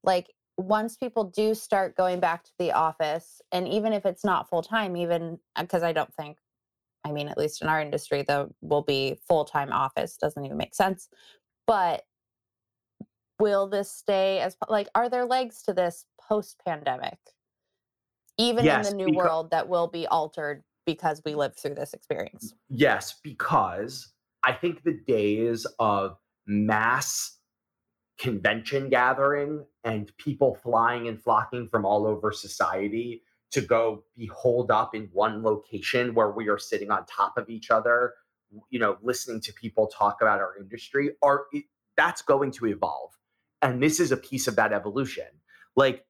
Like 0.03 0.33
once 0.57 0.97
people 0.97 1.25
do 1.25 1.53
start 1.53 1.95
going 1.95 2.19
back 2.19 2.43
to 2.45 2.51
the 2.57 2.71
office, 2.71 3.43
and 3.51 3.67
even 3.67 3.93
if 3.93 4.07
it's 4.07 4.25
not 4.25 4.49
full 4.49 4.63
time, 4.63 4.97
even 4.97 5.37
because 5.59 5.83
uh, 5.83 5.87
I 5.87 5.93
don't 5.93 6.13
think, 6.15 6.37
I 7.05 7.11
mean, 7.11 7.27
at 7.27 7.37
least 7.37 7.61
in 7.61 7.69
our 7.69 7.79
industry, 7.79 8.23
there 8.27 8.47
will 8.61 8.81
be 8.81 9.19
full 9.27 9.45
time 9.45 9.71
office. 9.71 10.17
Doesn't 10.17 10.43
even 10.43 10.57
make 10.57 10.73
sense. 10.73 11.09
But 11.67 12.05
will 13.39 13.67
this 13.67 13.91
stay 13.91 14.39
as 14.39 14.57
like, 14.67 14.87
are 14.95 15.09
there 15.09 15.25
legs 15.25 15.61
to 15.63 15.73
this 15.73 16.05
post 16.21 16.61
pandemic? 16.65 17.17
even 18.39 18.65
Yes, 18.65 18.89
in 18.89 18.97
the 18.97 19.03
new 19.03 19.13
becau- 19.13 19.17
world 19.17 19.51
that 19.51 19.67
will 19.67 19.87
be 19.87 20.07
altered 20.07 20.63
because 20.85 21.21
we 21.23 21.35
lived 21.35 21.59
through 21.59 21.75
this 21.75 21.93
experience. 21.93 22.55
Yes, 22.69 23.19
because 23.21 24.13
I 24.43 24.53
think 24.53 24.83
the 24.83 24.99
days 25.05 25.67
of 25.77 26.17
mass 26.47 27.37
convention 28.17 28.89
gathering 28.89 29.65
and 29.83 30.11
people 30.17 30.55
flying 30.55 31.07
and 31.07 31.21
flocking 31.21 31.67
from 31.67 31.85
all 31.85 32.07
over 32.07 32.31
society 32.31 33.21
to 33.51 33.61
go 33.61 34.03
be 34.15 34.25
holed 34.27 34.71
up 34.71 34.95
in 34.95 35.09
one 35.11 35.43
location 35.43 36.13
where 36.13 36.31
we 36.31 36.47
are 36.47 36.57
sitting 36.57 36.91
on 36.91 37.05
top 37.05 37.37
of 37.37 37.49
each 37.49 37.71
other, 37.71 38.13
you 38.69 38.79
know, 38.79 38.97
listening 39.01 39.41
to 39.41 39.53
people 39.53 39.87
talk 39.87 40.21
about 40.21 40.39
our 40.39 40.55
industry 40.57 41.11
are 41.21 41.45
it, 41.51 41.65
that's 41.97 42.21
going 42.21 42.51
to 42.51 42.67
evolve. 42.67 43.18
And 43.61 43.81
this 43.83 43.99
is 43.99 44.11
a 44.11 44.17
piece 44.17 44.47
of 44.47 44.55
that 44.57 44.73
evolution. 44.73 45.25
Like 45.75 46.05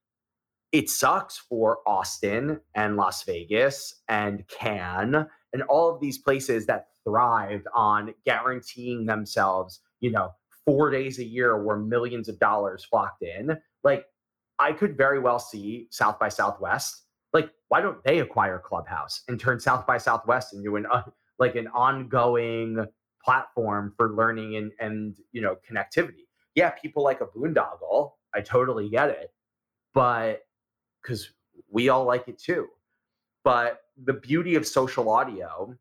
it 0.71 0.89
sucks 0.89 1.37
for 1.37 1.79
Austin 1.87 2.61
and 2.75 2.95
Las 2.95 3.23
Vegas 3.23 3.95
and 4.07 4.47
Cannes 4.47 5.27
and 5.53 5.63
all 5.63 5.93
of 5.93 5.99
these 6.01 6.19
places 6.19 6.67
that 6.67 6.89
thrived 7.03 7.67
on 7.75 8.13
guaranteeing 8.25 9.07
themselves, 9.07 9.81
you 9.99 10.11
know, 10.11 10.31
four 10.65 10.91
days 10.91 11.17
a 11.17 11.25
year 11.25 11.63
where 11.63 11.77
millions 11.77 12.29
of 12.29 12.39
dollars 12.39 12.85
flocked 12.85 13.23
in. 13.23 13.57
Like, 13.83 14.05
I 14.59 14.73
could 14.73 14.95
very 14.95 15.19
well 15.19 15.39
see 15.39 15.87
South 15.89 16.19
by 16.19 16.29
Southwest. 16.29 17.05
Like, 17.33 17.49
why 17.69 17.81
don't 17.81 18.03
they 18.03 18.19
acquire 18.19 18.59
Clubhouse 18.59 19.23
and 19.27 19.39
turn 19.39 19.59
South 19.59 19.87
by 19.87 19.97
Southwest 19.97 20.53
into 20.53 20.75
an 20.75 20.85
uh, 20.91 21.03
like 21.39 21.55
an 21.55 21.67
ongoing 21.69 22.85
platform 23.23 23.93
for 23.97 24.13
learning 24.13 24.57
and 24.57 24.71
and 24.79 25.17
you 25.31 25.41
know 25.41 25.57
connectivity? 25.69 26.28
Yeah, 26.59 26.71
people 26.71 27.03
like 27.05 27.21
a 27.21 27.25
boondoggle. 27.25 28.11
I 28.35 28.41
totally 28.41 28.89
get 28.89 29.09
it, 29.09 29.31
but 29.93 30.41
because 31.01 31.29
we 31.71 31.87
all 31.87 32.03
like 32.03 32.27
it 32.27 32.37
too. 32.37 32.67
But 33.45 33.79
the 34.03 34.11
beauty 34.11 34.55
of 34.55 34.67
social 34.67 35.09
audio 35.09 35.73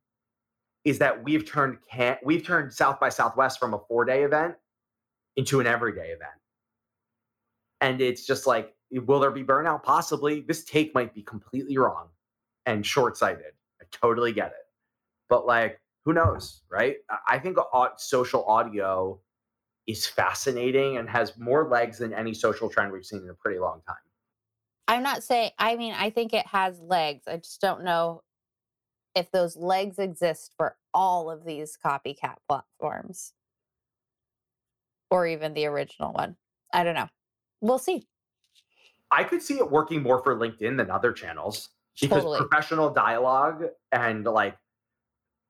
is 0.85 1.01
that 1.01 1.25
we've 1.25 1.45
turned 1.45 1.79
can 1.91 2.17
we've 2.25 2.45
turned 2.47 2.73
South 2.73 3.01
by 3.01 3.09
Southwest 3.09 3.59
from 3.59 3.75
a 3.75 3.81
four 3.89 4.05
day 4.05 4.23
event 4.23 4.55
into 5.35 5.59
an 5.59 5.67
everyday 5.67 6.11
event. 6.11 6.39
And 7.81 8.01
it's 8.01 8.25
just 8.25 8.47
like, 8.47 8.73
will 8.93 9.19
there 9.19 9.33
be 9.33 9.43
burnout? 9.43 9.83
Possibly. 9.83 10.43
This 10.43 10.65
take 10.65 10.95
might 10.95 11.13
be 11.13 11.23
completely 11.23 11.77
wrong 11.77 12.07
and 12.67 12.87
short 12.87 13.17
sighted. 13.17 13.53
I 13.83 13.85
totally 13.91 14.33
get 14.33 14.49
it. 14.49 14.67
But 15.29 15.45
like, 15.45 15.81
who 16.05 16.13
knows, 16.13 16.63
right? 16.71 16.99
I- 17.11 17.35
I 17.35 17.39
think 17.41 17.59
social 17.97 18.45
audio 18.45 19.21
is 19.89 20.07
fascinating 20.07 20.99
and 20.99 21.09
has 21.09 21.37
more 21.39 21.67
legs 21.67 21.99
than 21.99 22.13
any 22.13 22.35
social 22.35 22.69
trend 22.69 22.93
we've 22.93 23.07
seen 23.07 23.23
in 23.23 23.31
a 23.31 23.35
pretty 23.35 23.59
long 23.59 23.81
time. 23.87 23.97
I'm 24.87 25.03
not 25.03 25.25
saying, 25.25 25.51
I 25.59 25.77
mean, 25.77 25.95
I 25.95 26.11
think 26.11 26.35
it 26.35 26.47
has 26.47 26.79
legs. 26.81 27.25
I 27.27 27.39
just 27.39 27.61
don't 27.61 27.83
know 27.85 28.23
if 29.15 29.31
those 29.31 29.57
legs 29.57 29.99
exist 29.99 30.53
for 30.57 30.77
all 30.93 31.31
of 31.31 31.45
these 31.45 31.77
copycat 31.83 32.37
platforms 32.47 33.33
or 35.11 35.27
even 35.27 35.55
the 35.55 35.67
original 35.67 36.13
one. 36.13 36.37
I 36.73 36.85
don't 36.85 36.95
know. 36.95 37.09
We'll 37.63 37.79
see. 37.79 38.07
I 39.11 39.25
could 39.25 39.43
see 39.43 39.55
it 39.55 39.71
working 39.71 40.03
more 40.03 40.23
for 40.23 40.37
LinkedIn 40.37 40.77
than 40.77 40.91
other 40.91 41.13
channels 41.13 41.71
because 41.99 42.25
Totally. 42.25 42.39
professional 42.39 42.91
dialogue 42.91 43.65
and 43.91 44.25
like 44.25 44.57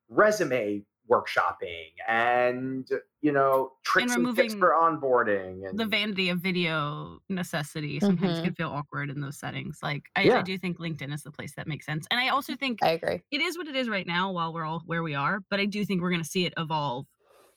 resume 0.08 0.84
workshopping 1.10 1.92
and 2.06 2.88
you 3.22 3.32
know 3.32 3.72
tricks 3.84 4.16
and, 4.16 4.34
tips 4.34 4.54
for 4.54 4.70
onboarding 4.72 5.68
and 5.68 5.78
the 5.78 5.86
vanity 5.86 6.30
of 6.30 6.38
video 6.40 7.18
necessity 7.28 8.00
sometimes 8.00 8.40
Mhm. 8.40 8.40
can 8.40 8.54
feel 8.54 8.70
awkward 8.70 9.10
in 9.10 9.20
those 9.20 9.38
settings. 9.38 9.80
Like 9.82 10.04
I, 10.16 10.22
Yeah. 10.22 10.36
I 10.36 10.42
do 10.42 10.56
think 10.56 10.78
LinkedIn 10.78 11.12
is 11.12 11.22
the 11.24 11.30
place 11.30 11.54
that 11.56 11.66
makes 11.68 11.84
sense. 11.84 12.06
And 12.10 12.18
I 12.18 12.28
also 12.28 12.56
think 12.56 12.80
I 12.80 12.90
agree. 12.90 13.22
it 13.30 13.42
is 13.42 13.58
what 13.58 13.68
it 13.68 13.76
is 13.76 13.88
right 13.88 14.06
now 14.06 14.32
while 14.32 14.54
we're 14.54 14.64
all 14.64 14.80
where 14.86 15.02
we 15.02 15.14
are, 15.14 15.40
but 15.50 15.60
I 15.60 15.66
do 15.66 15.84
think 15.84 16.00
we're 16.00 16.10
gonna 16.10 16.24
see 16.24 16.46
it 16.46 16.54
evolve 16.56 17.06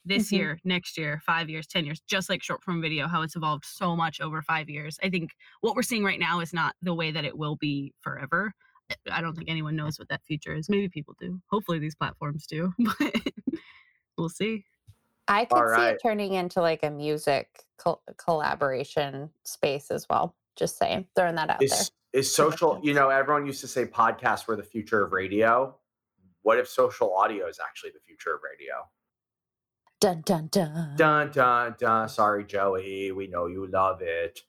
this 0.04 0.32
Mhm. 0.32 0.32
year, 0.32 0.60
next 0.66 0.98
year, 0.98 1.22
five 1.26 1.50
years, 1.50 1.68
ten 1.68 1.86
years, 1.86 2.02
just 2.02 2.30
like 2.30 2.44
short 2.44 2.64
form 2.64 2.82
video, 2.82 3.08
how 3.08 3.22
it's 3.22 3.36
evolved 3.38 3.64
so 3.66 3.96
much 3.96 4.20
over 4.20 4.42
five 4.42 4.70
years. 4.70 4.98
I 5.04 5.10
think 5.10 5.32
what 5.62 5.76
we're 5.76 5.84
seeing 5.84 6.04
right 6.04 6.20
now 6.20 6.40
is 6.42 6.54
not 6.54 6.76
the 6.82 6.94
way 6.96 7.12
that 7.12 7.24
it 7.26 7.38
will 7.38 7.56
be 7.56 7.94
forever. 8.02 8.54
I- 9.10 9.18
I 9.18 9.22
don't 9.22 9.36
think 9.36 9.50
anyone 9.50 9.76
knows 9.76 9.98
what 10.00 10.10
that 10.10 10.24
future 10.24 10.54
is. 10.56 10.70
Maybe 10.70 10.90
people 10.90 11.16
do. 11.20 11.40
Hopefully 11.50 11.80
these 11.80 11.96
platforms 11.96 12.46
do, 12.48 12.74
but 13.00 13.16
we'll 14.18 14.30
see. 14.30 14.66
I 15.28 15.46
could 15.46 15.76
see 15.76 15.82
it 15.84 16.00
turning 16.04 16.34
into 16.34 16.62
like 16.62 16.84
a 16.84 16.90
music 16.90 17.64
col- 17.78 18.02
collaboration 18.18 19.30
space 19.44 19.92
as 19.92 20.08
well. 20.10 20.36
Just 20.58 20.78
saying, 20.78 21.08
throwing 21.16 21.36
that 21.36 21.50
out 21.50 21.64
is 21.64 21.92
is 22.14 22.34
social 22.34 22.80
you 22.84 22.94
know 22.94 23.10
everyone 23.10 23.46
used 23.46 23.62
to 23.62 23.68
say 23.68 23.86
podcasts 23.86 24.46
were 24.48 24.58
the 24.58 24.64
future 24.64 25.02
of 25.02 25.14
radio 25.14 25.74
what 26.42 26.58
if 26.58 26.68
social 26.68 27.16
audio 27.16 27.48
is 27.48 27.58
actually 27.66 27.92
the 27.92 28.00
future 28.06 28.34
of 28.36 28.42
radio. 28.44 28.74
Dun 30.02 30.22
dun 30.26 30.48
dun. 30.52 30.96
dun 30.98 31.32
dun 31.32 31.76
dun 31.80 32.10
sorry 32.10 32.44
joey 32.44 33.12
we 33.14 33.28
know 33.28 33.46
you 33.46 33.66
love 33.68 34.02
it 34.02 34.42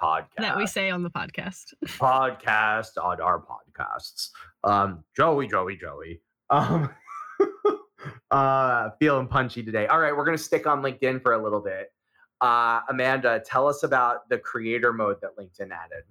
podcast 0.00 0.28
That 0.38 0.56
we 0.56 0.66
say 0.66 0.90
on 0.90 1.02
the 1.02 1.10
podcast. 1.10 1.74
podcast 1.86 3.02
on 3.02 3.20
our 3.20 3.40
podcasts. 3.40 4.30
Um, 4.64 5.04
Joey, 5.16 5.48
Joey, 5.48 5.76
Joey. 5.76 6.20
Um, 6.50 6.90
uh, 8.30 8.90
feeling 8.98 9.26
punchy 9.26 9.62
today. 9.62 9.86
All 9.86 9.98
right, 9.98 10.16
we're 10.16 10.24
gonna 10.24 10.38
stick 10.38 10.66
on 10.66 10.82
LinkedIn 10.82 11.22
for 11.22 11.32
a 11.34 11.42
little 11.42 11.60
bit. 11.60 11.92
Uh, 12.40 12.80
Amanda, 12.88 13.42
tell 13.44 13.66
us 13.66 13.82
about 13.82 14.28
the 14.28 14.38
creator 14.38 14.92
mode 14.92 15.16
that 15.22 15.36
LinkedIn 15.36 15.70
added. 15.72 16.04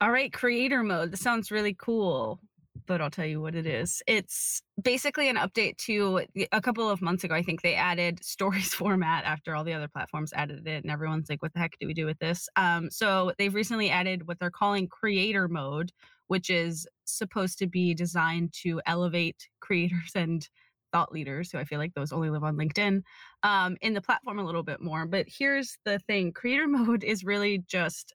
All 0.00 0.12
right, 0.12 0.32
creator 0.32 0.82
mode. 0.84 1.10
This 1.10 1.20
sounds 1.20 1.50
really 1.50 1.74
cool, 1.74 2.40
but 2.88 3.02
I'll 3.02 3.10
tell 3.10 3.26
you 3.26 3.40
what 3.40 3.54
it 3.54 3.66
is. 3.66 4.02
It's 4.06 4.62
basically 4.82 5.28
an 5.28 5.36
update 5.36 5.76
to 5.84 6.22
a 6.50 6.60
couple 6.60 6.88
of 6.88 7.02
months 7.02 7.22
ago. 7.22 7.34
I 7.34 7.42
think 7.42 7.60
they 7.60 7.74
added 7.74 8.24
stories 8.24 8.74
format 8.74 9.24
after 9.24 9.54
all 9.54 9.62
the 9.62 9.74
other 9.74 9.88
platforms 9.88 10.32
added 10.32 10.66
it, 10.66 10.82
and 10.82 10.90
everyone's 10.90 11.28
like, 11.28 11.42
"What 11.42 11.52
the 11.52 11.60
heck 11.60 11.78
do 11.78 11.86
we 11.86 11.94
do 11.94 12.06
with 12.06 12.18
this?" 12.18 12.48
Um, 12.56 12.90
so 12.90 13.32
they've 13.38 13.54
recently 13.54 13.90
added 13.90 14.26
what 14.26 14.40
they're 14.40 14.50
calling 14.50 14.88
creator 14.88 15.46
mode, 15.46 15.92
which 16.26 16.48
is 16.50 16.88
supposed 17.04 17.58
to 17.58 17.66
be 17.66 17.94
designed 17.94 18.54
to 18.62 18.80
elevate 18.86 19.48
creators 19.60 20.12
and 20.14 20.48
thought 20.90 21.12
leaders 21.12 21.52
who 21.52 21.58
I 21.58 21.64
feel 21.64 21.78
like 21.78 21.92
those 21.92 22.12
only 22.12 22.30
live 22.30 22.44
on 22.44 22.56
LinkedIn 22.56 23.02
um, 23.42 23.76
in 23.82 23.92
the 23.92 24.00
platform 24.00 24.38
a 24.38 24.44
little 24.44 24.62
bit 24.62 24.80
more. 24.80 25.04
But 25.04 25.26
here's 25.28 25.76
the 25.84 25.98
thing 25.98 26.32
creator 26.32 26.66
mode 26.68 27.04
is 27.04 27.22
really 27.24 27.62
just, 27.68 28.14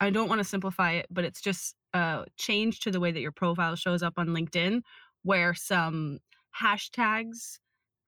I 0.00 0.10
don't 0.10 0.28
want 0.28 0.40
to 0.40 0.44
simplify 0.44 0.94
it, 0.94 1.06
but 1.10 1.24
it's 1.24 1.40
just 1.40 1.76
a 1.94 2.24
change 2.36 2.80
to 2.80 2.90
the 2.90 3.00
way 3.00 3.12
that 3.12 3.20
your 3.20 3.32
profile 3.32 3.76
shows 3.76 4.02
up 4.02 4.14
on 4.16 4.28
LinkedIn, 4.28 4.82
where 5.22 5.54
some 5.54 6.18
hashtags 6.60 7.58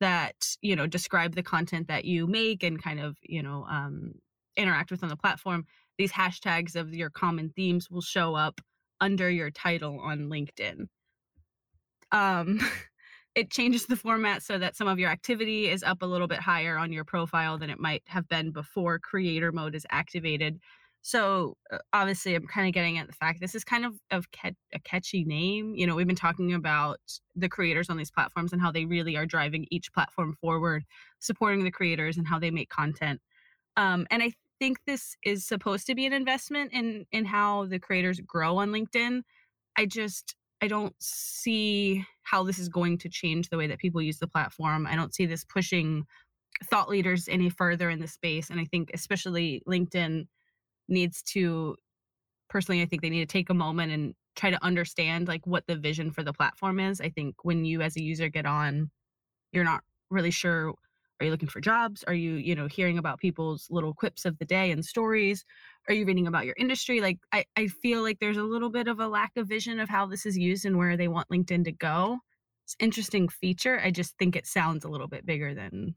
that, 0.00 0.56
you 0.60 0.76
know, 0.76 0.86
describe 0.86 1.34
the 1.34 1.42
content 1.42 1.88
that 1.88 2.04
you 2.04 2.26
make 2.26 2.62
and 2.62 2.82
kind 2.82 3.00
of, 3.00 3.16
you 3.22 3.42
know, 3.42 3.64
um, 3.68 4.12
interact 4.56 4.90
with 4.90 5.02
on 5.02 5.08
the 5.08 5.16
platform, 5.16 5.64
these 5.98 6.12
hashtags 6.12 6.76
of 6.76 6.94
your 6.94 7.10
common 7.10 7.50
themes 7.56 7.90
will 7.90 8.02
show 8.02 8.34
up 8.34 8.60
under 9.00 9.30
your 9.30 9.50
title 9.50 10.00
on 10.00 10.28
LinkedIn. 10.28 10.86
Um, 12.12 12.60
it 13.34 13.50
changes 13.50 13.86
the 13.86 13.96
format 13.96 14.42
so 14.42 14.58
that 14.58 14.76
some 14.76 14.88
of 14.88 14.98
your 14.98 15.10
activity 15.10 15.68
is 15.68 15.82
up 15.82 16.02
a 16.02 16.06
little 16.06 16.26
bit 16.26 16.40
higher 16.40 16.78
on 16.78 16.92
your 16.92 17.04
profile 17.04 17.58
than 17.58 17.70
it 17.70 17.78
might 17.78 18.02
have 18.06 18.28
been 18.28 18.50
before 18.50 18.98
creator 18.98 19.52
mode 19.52 19.74
is 19.74 19.86
activated. 19.90 20.58
So 21.06 21.56
uh, 21.70 21.78
obviously, 21.92 22.34
I'm 22.34 22.48
kind 22.48 22.66
of 22.66 22.74
getting 22.74 22.98
at 22.98 23.06
the 23.06 23.12
fact 23.12 23.38
this 23.40 23.54
is 23.54 23.62
kind 23.62 23.84
of 23.86 23.94
of 24.10 24.28
cat- 24.32 24.56
a 24.74 24.80
catchy 24.80 25.22
name. 25.24 25.72
You 25.76 25.86
know, 25.86 25.94
we've 25.94 26.04
been 26.04 26.16
talking 26.16 26.52
about 26.52 26.98
the 27.36 27.48
creators 27.48 27.88
on 27.88 27.96
these 27.96 28.10
platforms 28.10 28.52
and 28.52 28.60
how 28.60 28.72
they 28.72 28.86
really 28.86 29.16
are 29.16 29.24
driving 29.24 29.68
each 29.70 29.92
platform 29.92 30.34
forward, 30.40 30.82
supporting 31.20 31.62
the 31.62 31.70
creators 31.70 32.16
and 32.16 32.26
how 32.26 32.40
they 32.40 32.50
make 32.50 32.70
content. 32.70 33.20
Um, 33.76 34.08
and 34.10 34.20
I 34.20 34.32
think 34.58 34.78
this 34.84 35.14
is 35.22 35.46
supposed 35.46 35.86
to 35.86 35.94
be 35.94 36.06
an 36.06 36.12
investment 36.12 36.72
in 36.72 37.06
in 37.12 37.24
how 37.24 37.66
the 37.66 37.78
creators 37.78 38.18
grow 38.18 38.56
on 38.56 38.72
LinkedIn. 38.72 39.22
I 39.78 39.86
just 39.86 40.34
I 40.60 40.66
don't 40.66 40.96
see 40.98 42.04
how 42.24 42.42
this 42.42 42.58
is 42.58 42.68
going 42.68 42.98
to 42.98 43.08
change 43.08 43.48
the 43.48 43.58
way 43.58 43.68
that 43.68 43.78
people 43.78 44.02
use 44.02 44.18
the 44.18 44.26
platform. 44.26 44.88
I 44.88 44.96
don't 44.96 45.14
see 45.14 45.26
this 45.26 45.44
pushing 45.44 46.04
thought 46.64 46.88
leaders 46.88 47.28
any 47.28 47.48
further 47.48 47.90
in 47.90 48.00
the 48.00 48.08
space. 48.08 48.50
And 48.50 48.58
I 48.58 48.64
think 48.64 48.90
especially 48.92 49.62
LinkedIn 49.68 50.26
needs 50.88 51.22
to 51.22 51.76
personally, 52.48 52.82
I 52.82 52.86
think 52.86 53.02
they 53.02 53.10
need 53.10 53.28
to 53.28 53.32
take 53.32 53.50
a 53.50 53.54
moment 53.54 53.92
and 53.92 54.14
try 54.36 54.50
to 54.50 54.64
understand 54.64 55.28
like 55.28 55.46
what 55.46 55.66
the 55.66 55.76
vision 55.76 56.10
for 56.10 56.22
the 56.22 56.32
platform 56.32 56.78
is. 56.78 57.00
I 57.00 57.08
think 57.08 57.36
when 57.42 57.64
you 57.64 57.80
as 57.82 57.96
a 57.96 58.02
user 58.02 58.28
get 58.28 58.46
on, 58.46 58.90
you're 59.52 59.64
not 59.64 59.82
really 60.10 60.30
sure 60.30 60.74
are 61.18 61.24
you 61.24 61.30
looking 61.30 61.48
for 61.48 61.62
jobs? 61.62 62.04
Are 62.04 62.14
you, 62.14 62.34
you 62.34 62.54
know, 62.54 62.66
hearing 62.66 62.98
about 62.98 63.18
people's 63.18 63.68
little 63.70 63.94
quips 63.94 64.26
of 64.26 64.38
the 64.38 64.44
day 64.44 64.70
and 64.70 64.84
stories? 64.84 65.46
Are 65.88 65.94
you 65.94 66.04
reading 66.04 66.26
about 66.26 66.44
your 66.44 66.54
industry? 66.58 67.00
Like 67.00 67.18
I, 67.32 67.44
I 67.56 67.68
feel 67.68 68.02
like 68.02 68.18
there's 68.18 68.36
a 68.36 68.42
little 68.42 68.68
bit 68.68 68.86
of 68.86 69.00
a 69.00 69.08
lack 69.08 69.32
of 69.36 69.48
vision 69.48 69.80
of 69.80 69.88
how 69.88 70.06
this 70.06 70.26
is 70.26 70.36
used 70.36 70.66
and 70.66 70.76
where 70.76 70.96
they 70.96 71.08
want 71.08 71.30
LinkedIn 71.30 71.64
to 71.64 71.72
go. 71.72 72.18
It's 72.64 72.76
an 72.80 72.84
interesting 72.84 73.28
feature. 73.28 73.80
I 73.82 73.90
just 73.90 74.18
think 74.18 74.36
it 74.36 74.46
sounds 74.46 74.84
a 74.84 74.88
little 74.88 75.08
bit 75.08 75.24
bigger 75.24 75.54
than 75.54 75.94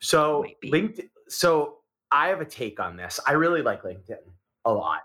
So. 0.00 0.44
LinkedIn. 0.62 1.08
So 1.28 1.78
I 2.12 2.28
have 2.28 2.40
a 2.40 2.44
take 2.44 2.80
on 2.80 2.96
this. 2.96 3.20
I 3.26 3.32
really 3.32 3.62
like 3.62 3.82
LinkedIn 3.82 4.18
a 4.64 4.72
lot. 4.72 5.02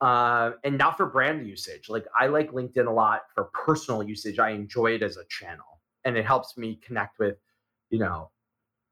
uh, 0.00 0.52
and 0.64 0.78
not 0.78 0.96
for 0.96 1.06
brand 1.06 1.46
usage. 1.46 1.88
Like 1.88 2.06
I 2.18 2.26
like 2.28 2.52
LinkedIn 2.52 2.86
a 2.86 2.90
lot 2.90 3.22
for 3.34 3.44
personal 3.46 4.02
usage. 4.02 4.38
I 4.38 4.50
enjoy 4.50 4.92
it 4.92 5.02
as 5.02 5.16
a 5.16 5.24
channel, 5.28 5.80
and 6.04 6.16
it 6.16 6.24
helps 6.24 6.56
me 6.56 6.76
connect 6.76 7.18
with, 7.18 7.36
you 7.90 7.98
know, 7.98 8.30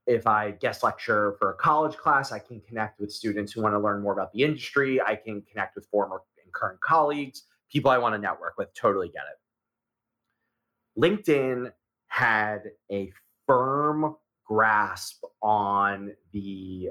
if 0.07 0.27
I 0.27 0.53
guest 0.53 0.83
lecture 0.83 1.37
for 1.39 1.53
a 1.53 1.55
college 1.57 1.97
class, 1.97 2.33
I 2.33 2.39
can 2.39 2.61
connect 2.61 3.01
with 3.01 3.13
students 3.13 3.53
who 3.53 3.63
want 3.63 3.75
to 3.75 3.79
learn 3.79 4.03
more 4.03 4.13
about 4.13 4.33
the 4.33 4.43
industry. 4.43 5.01
I 5.01 5.17
can 5.17 5.43
connect 5.43 5.77
with 5.77 5.87
former 5.87 6.23
and 6.43 6.53
current 6.53 6.81
colleagues, 6.81 7.45
people 7.71 7.91
I 7.91 7.99
want 7.99 8.15
to 8.15 8.19
network 8.19 8.55
with. 8.59 8.73
Totally 8.75 9.09
get 9.09 9.23
it. 9.33 11.01
LinkedIn 11.01 11.73
had 12.09 12.63
a 12.91 13.13
firm 13.47 14.17
grasp 14.45 15.25
on 15.43 16.13
the 16.33 16.91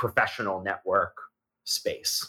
professional 0.00 0.62
network 0.62 1.14
space. 1.64 2.26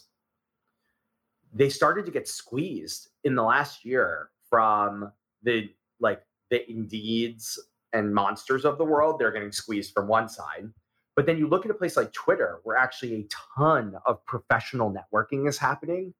They 1.54 1.70
started 1.70 2.06
to 2.06 2.12
get 2.12 2.28
squeezed 2.28 3.08
in 3.24 3.34
the 3.34 3.44
last 3.44 3.86
year 3.86 4.32
from 4.50 5.10
the 5.42 5.70
like 6.02 6.22
the 6.50 6.66
Indeeds 6.70 7.58
and 7.94 8.14
monsters 8.14 8.66
of 8.66 8.78
the 8.78 8.84
world. 8.84 9.20
They're 9.20 9.32
getting 9.32 9.54
squeezed 9.54 9.94
from 9.94 10.10
one 10.10 10.28
side. 10.28 10.70
But 11.16 11.26
then 11.26 11.38
you 11.38 11.48
look 11.48 11.64
at 11.64 11.72
a 11.72 11.74
place 11.74 11.96
like 11.96 12.12
Twitter, 12.12 12.60
where 12.64 12.76
actually 12.76 13.14
a 13.16 13.28
ton 13.58 13.96
of 14.06 14.26
professional 14.26 14.94
networking 14.94 15.48
is 15.48 15.58
happening, 15.58 16.14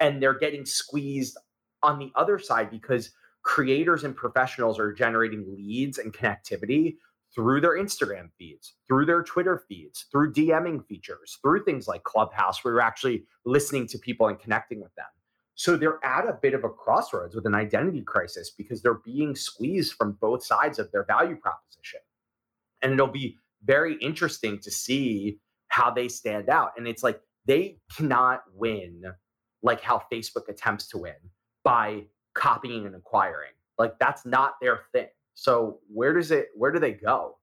and 0.00 0.22
they're 0.22 0.38
getting 0.38 0.66
squeezed 0.66 1.38
on 1.82 1.98
the 1.98 2.12
other 2.14 2.38
side 2.38 2.70
because 2.70 3.12
creators 3.42 4.04
and 4.04 4.14
professionals 4.14 4.78
are 4.78 4.92
generating 4.92 5.46
leads 5.56 5.96
and 5.96 6.12
connectivity 6.12 6.96
through 7.34 7.60
their 7.60 7.78
Instagram 7.78 8.30
feeds, 8.38 8.74
through 8.88 9.06
their 9.06 9.22
Twitter 9.22 9.64
feeds, 9.68 10.06
through 10.10 10.32
DMing 10.32 10.84
features, 10.86 11.38
through 11.42 11.64
things 11.64 11.86
like 11.86 12.02
Clubhouse, 12.04 12.64
where 12.64 12.74
you're 12.74 12.80
actually 12.80 13.24
listening 13.44 13.86
to 13.88 13.98
people 13.98 14.28
and 14.28 14.38
connecting 14.38 14.80
with 14.80 14.94
them. 14.96 15.06
So 15.54 15.76
they're 15.76 16.04
at 16.04 16.26
a 16.26 16.38
bit 16.40 16.54
of 16.54 16.64
a 16.64 16.70
crossroads 16.70 17.34
with 17.34 17.46
an 17.46 17.54
identity 17.54 18.02
crisis 18.02 18.50
because 18.50 18.82
they're 18.82 19.00
being 19.04 19.36
squeezed 19.36 19.94
from 19.94 20.12
both 20.20 20.44
sides 20.44 20.78
of 20.78 20.90
their 20.90 21.04
value 21.04 21.36
proposition. 21.36 22.00
And 22.82 22.94
it'll 22.94 23.08
be 23.08 23.36
very 23.62 23.96
interesting 23.96 24.58
to 24.60 24.70
see 24.70 25.38
how 25.68 25.90
they 25.90 26.08
stand 26.08 26.48
out. 26.48 26.72
And 26.76 26.88
it's 26.88 27.02
like 27.02 27.20
they 27.46 27.78
cannot 27.94 28.42
win 28.54 29.02
like 29.62 29.82
how 29.82 30.02
Facebook 30.12 30.48
attempts 30.48 30.88
to 30.88 30.98
win 30.98 31.14
by 31.62 32.04
copying 32.34 32.86
and 32.86 32.94
acquiring. 32.94 33.52
Like 33.78 33.98
that's 33.98 34.24
not 34.24 34.54
their 34.60 34.80
thing. 34.92 35.08
So 35.40 35.78
where 35.90 36.12
does 36.12 36.32
it 36.32 36.48
where 36.54 36.70
do 36.70 36.78
they 36.78 36.92
go? 36.92 37.38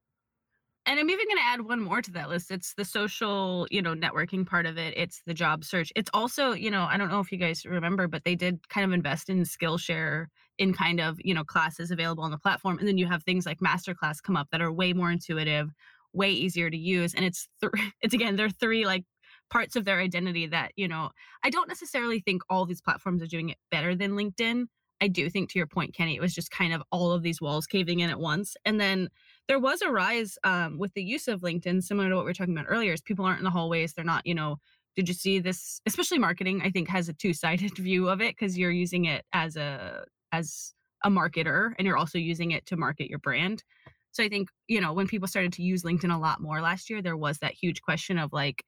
And 0.85 0.99
I'm 0.99 1.09
even 1.09 1.25
going 1.25 1.37
to 1.37 1.43
add 1.43 1.61
one 1.61 1.81
more 1.81 1.99
to 1.99 2.11
that 2.11 2.29
list. 2.29 2.51
It's 2.51 2.75
the 2.75 2.85
social, 2.85 3.67
you 3.71 3.81
know, 3.81 3.95
networking 3.95 4.45
part 4.45 4.67
of 4.67 4.77
it. 4.77 4.93
It's 4.95 5.23
the 5.25 5.33
job 5.33 5.65
search. 5.65 5.91
It's 5.95 6.09
also, 6.13 6.51
you 6.51 6.69
know, 6.69 6.83
I 6.83 6.95
don't 6.95 7.09
know 7.09 7.19
if 7.19 7.31
you 7.31 7.39
guys 7.39 7.65
remember, 7.65 8.07
but 8.07 8.23
they 8.23 8.35
did 8.35 8.69
kind 8.69 8.85
of 8.85 8.93
invest 8.93 9.29
in 9.29 9.41
Skillshare 9.41 10.27
in 10.59 10.73
kind 10.73 11.01
of, 11.01 11.17
you 11.25 11.33
know, 11.33 11.43
classes 11.43 11.89
available 11.89 12.23
on 12.23 12.29
the 12.29 12.37
platform. 12.37 12.77
And 12.77 12.87
then 12.87 12.99
you 12.99 13.07
have 13.07 13.23
things 13.23 13.47
like 13.47 13.59
Masterclass 13.59 14.21
come 14.21 14.37
up 14.37 14.47
that 14.51 14.61
are 14.61 14.71
way 14.71 14.93
more 14.93 15.11
intuitive, 15.11 15.71
way 16.13 16.31
easier 16.31 16.69
to 16.69 16.77
use. 16.77 17.15
And 17.15 17.25
it's, 17.25 17.49
th- 17.61 17.73
it's 18.01 18.13
again, 18.13 18.35
they're 18.35 18.49
three 18.49 18.85
like 18.85 19.05
parts 19.49 19.75
of 19.75 19.85
their 19.85 19.99
identity 19.99 20.45
that, 20.45 20.71
you 20.75 20.87
know, 20.87 21.09
I 21.43 21.49
don't 21.49 21.67
necessarily 21.67 22.19
think 22.19 22.43
all 22.47 22.67
these 22.67 22.81
platforms 22.81 23.23
are 23.23 23.27
doing 23.27 23.49
it 23.49 23.57
better 23.71 23.95
than 23.95 24.11
LinkedIn. 24.11 24.67
I 25.01 25.07
do 25.07 25.29
think 25.29 25.49
to 25.51 25.59
your 25.59 25.67
point, 25.67 25.93
Kenny, 25.93 26.15
it 26.15 26.21
was 26.21 26.33
just 26.33 26.51
kind 26.51 26.73
of 26.73 26.81
all 26.91 27.11
of 27.11 27.21
these 27.21 27.39
walls 27.39 27.67
caving 27.67 27.99
in 27.99 28.09
at 28.09 28.19
once. 28.19 28.55
And 28.65 28.79
then 28.79 29.09
there 29.47 29.59
was 29.59 29.81
a 29.81 29.91
rise 29.91 30.37
um, 30.43 30.77
with 30.77 30.93
the 30.93 31.03
use 31.03 31.27
of 31.27 31.41
LinkedIn, 31.41 31.83
similar 31.83 32.09
to 32.09 32.15
what 32.15 32.25
we 32.25 32.29
were 32.29 32.33
talking 32.33 32.57
about 32.57 32.65
earlier, 32.67 32.93
is 32.93 33.01
people 33.01 33.25
aren't 33.25 33.39
in 33.39 33.43
the 33.43 33.51
hallways. 33.51 33.93
They're 33.93 34.03
not, 34.03 34.25
you 34.25 34.33
know, 34.33 34.57
did 34.95 35.07
you 35.07 35.13
see 35.13 35.39
this? 35.39 35.81
Especially 35.85 36.17
marketing, 36.17 36.61
I 36.63 36.71
think, 36.71 36.89
has 36.89 37.09
a 37.09 37.13
two-sided 37.13 37.77
view 37.77 38.09
of 38.09 38.21
it 38.21 38.35
because 38.35 38.57
you're 38.57 38.71
using 38.71 39.05
it 39.05 39.23
as 39.33 39.55
a 39.55 40.05
as 40.31 40.73
a 41.03 41.09
marketer 41.09 41.73
and 41.77 41.85
you're 41.85 41.97
also 41.97 42.17
using 42.17 42.51
it 42.51 42.65
to 42.65 42.75
market 42.75 43.09
your 43.09 43.19
brand. 43.19 43.63
So 44.11 44.23
I 44.23 44.29
think, 44.29 44.49
you 44.67 44.81
know, 44.81 44.93
when 44.93 45.07
people 45.07 45.27
started 45.27 45.53
to 45.53 45.61
use 45.61 45.83
LinkedIn 45.83 46.13
a 46.13 46.17
lot 46.17 46.41
more 46.41 46.59
last 46.59 46.89
year, 46.89 47.03
there 47.03 47.15
was 47.15 47.37
that 47.39 47.53
huge 47.53 47.83
question 47.83 48.17
of 48.17 48.33
like, 48.33 48.63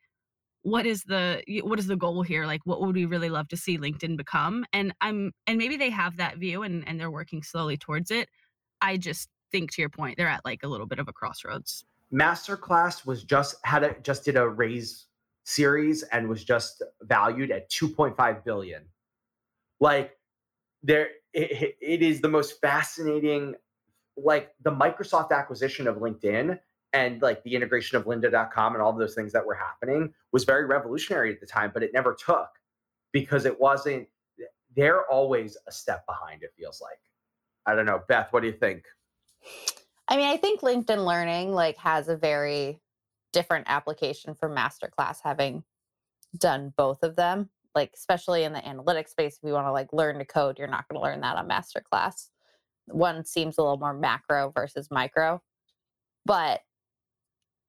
what 0.63 0.85
is 0.85 1.03
the 1.03 1.41
what 1.63 1.79
is 1.79 1.87
the 1.87 1.95
goal 1.95 2.21
here? 2.21 2.45
Like 2.45 2.61
what 2.65 2.81
would 2.81 2.95
we 2.95 3.05
really 3.05 3.29
love 3.29 3.47
to 3.49 3.57
see 3.57 3.77
linkedin 3.77 4.17
become? 4.17 4.65
And 4.73 4.93
i'm 5.01 5.31
and 5.47 5.57
maybe 5.57 5.77
they 5.77 5.89
have 5.89 6.17
that 6.17 6.37
view 6.37 6.63
and 6.63 6.87
and 6.87 6.99
they're 6.99 7.11
working 7.11 7.43
slowly 7.43 7.77
towards 7.77 8.11
it. 8.11 8.29
I 8.81 8.97
just 8.97 9.29
think 9.51 9.71
to 9.73 9.81
your 9.81 9.89
point 9.89 10.17
they're 10.17 10.27
at 10.27 10.45
like 10.45 10.63
a 10.63 10.67
little 10.67 10.87
bit 10.87 10.99
of 10.99 11.07
a 11.07 11.13
crossroads. 11.13 11.85
Masterclass 12.13 13.05
was 13.05 13.23
just 13.23 13.55
had 13.63 13.83
a 13.83 13.95
just 14.01 14.25
did 14.25 14.35
a 14.35 14.47
raise 14.47 15.05
series 15.45 16.03
and 16.03 16.27
was 16.27 16.43
just 16.43 16.83
valued 17.03 17.51
at 17.51 17.69
2.5 17.71 18.43
billion. 18.43 18.83
Like 19.79 20.17
there 20.83 21.09
it, 21.33 21.75
it 21.81 22.01
is 22.01 22.21
the 22.21 22.29
most 22.29 22.59
fascinating 22.61 23.55
like 24.17 24.51
the 24.61 24.71
microsoft 24.71 25.31
acquisition 25.31 25.87
of 25.87 25.97
linkedin 25.97 26.59
and 26.93 27.21
like 27.21 27.43
the 27.43 27.55
integration 27.55 27.97
of 27.97 28.05
lynda.com 28.05 28.73
and 28.73 28.81
all 28.81 28.93
those 28.93 29.15
things 29.15 29.31
that 29.33 29.45
were 29.45 29.55
happening 29.55 30.13
was 30.31 30.43
very 30.43 30.65
revolutionary 30.65 31.31
at 31.31 31.39
the 31.39 31.45
time 31.45 31.71
but 31.73 31.83
it 31.83 31.91
never 31.93 32.15
took 32.15 32.49
because 33.11 33.45
it 33.45 33.59
wasn't 33.59 34.07
they're 34.75 35.05
always 35.11 35.57
a 35.67 35.71
step 35.71 36.05
behind 36.05 36.43
it 36.43 36.51
feels 36.57 36.81
like. 36.81 36.99
I 37.65 37.75
don't 37.75 37.85
know. 37.85 38.01
Beth 38.07 38.27
what 38.31 38.41
do 38.41 38.47
you 38.47 38.53
think? 38.53 38.83
I 40.07 40.17
mean 40.17 40.27
i 40.27 40.37
think 40.37 40.61
linkedin 40.61 41.05
learning 41.05 41.53
like 41.53 41.77
has 41.77 42.07
a 42.07 42.17
very 42.17 42.81
different 43.31 43.65
application 43.69 44.33
for 44.33 44.49
masterclass 44.49 45.17
having 45.23 45.63
done 46.37 46.73
both 46.75 47.03
of 47.03 47.15
them. 47.15 47.49
Like 47.75 47.91
especially 47.93 48.43
in 48.43 48.53
the 48.53 48.59
analytics 48.59 49.09
space 49.09 49.37
if 49.37 49.47
you 49.47 49.53
want 49.53 49.67
to 49.67 49.71
like 49.71 49.93
learn 49.93 50.17
to 50.19 50.25
code 50.25 50.57
you're 50.57 50.67
not 50.67 50.87
going 50.87 50.99
to 50.99 51.03
learn 51.03 51.21
that 51.21 51.37
on 51.37 51.47
masterclass. 51.47 52.29
One 52.87 53.23
seems 53.23 53.57
a 53.57 53.61
little 53.61 53.77
more 53.77 53.93
macro 53.93 54.51
versus 54.53 54.89
micro. 54.89 55.41
But 56.25 56.61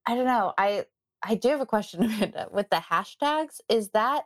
I 0.06 0.14
don't 0.14 0.26
know. 0.26 0.52
I 0.58 0.84
I 1.22 1.34
do 1.34 1.48
have 1.48 1.60
a 1.60 1.66
question 1.66 2.00
with 2.52 2.70
the 2.70 2.76
hashtags. 2.76 3.60
Is 3.68 3.90
that 3.90 4.24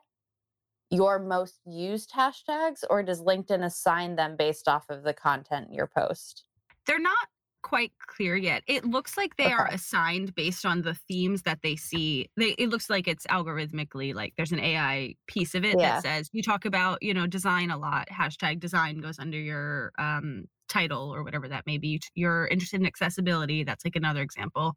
your 0.91 1.19
most 1.19 1.61
used 1.67 2.13
hashtags, 2.13 2.85
or 2.89 3.03
does 3.03 3.23
LinkedIn 3.23 3.65
assign 3.65 4.17
them 4.17 4.37
based 4.37 4.69
off 4.69 4.85
of 4.89 5.03
the 5.03 5.15
content 5.15 5.69
in 5.69 5.75
your 5.75 5.89
post? 5.89 6.45
They're 6.87 7.01
not 7.01 7.29
quite 7.63 7.93
clear 7.99 8.37
yet. 8.37 8.63
It 8.69 8.85
looks 8.85 9.17
like 9.17 9.37
they 9.37 9.47
okay. 9.47 9.55
are 9.55 9.69
assigned 9.69 10.35
based 10.35 10.67
on 10.67 10.83
the 10.83 10.95
themes 11.09 11.43
that 11.43 11.61
they 11.63 11.75
see. 11.75 12.29
They 12.37 12.51
it 12.59 12.69
looks 12.69 12.89
like 12.89 13.09
it's 13.09 13.27
algorithmically 13.27 14.15
like 14.15 14.35
there's 14.37 14.53
an 14.53 14.61
AI 14.61 15.15
piece 15.27 15.55
of 15.55 15.65
it 15.65 15.77
yeah. 15.79 15.95
that 15.95 16.03
says 16.03 16.29
you 16.33 16.43
talk 16.43 16.67
about, 16.67 17.03
you 17.03 17.15
know, 17.15 17.27
design 17.27 17.71
a 17.71 17.79
lot. 17.79 18.07
Hashtag 18.09 18.61
design 18.61 19.01
goes 19.01 19.19
under 19.19 19.39
your 19.39 19.93
um 19.99 20.45
title 20.69 21.13
or 21.13 21.25
whatever 21.25 21.49
that 21.49 21.67
may 21.67 21.79
be. 21.79 22.01
You're 22.15 22.47
interested 22.49 22.81
in 22.81 22.87
accessibility. 22.87 23.65
That's 23.65 23.85
like 23.85 23.97
another 23.97 24.23
example. 24.23 24.77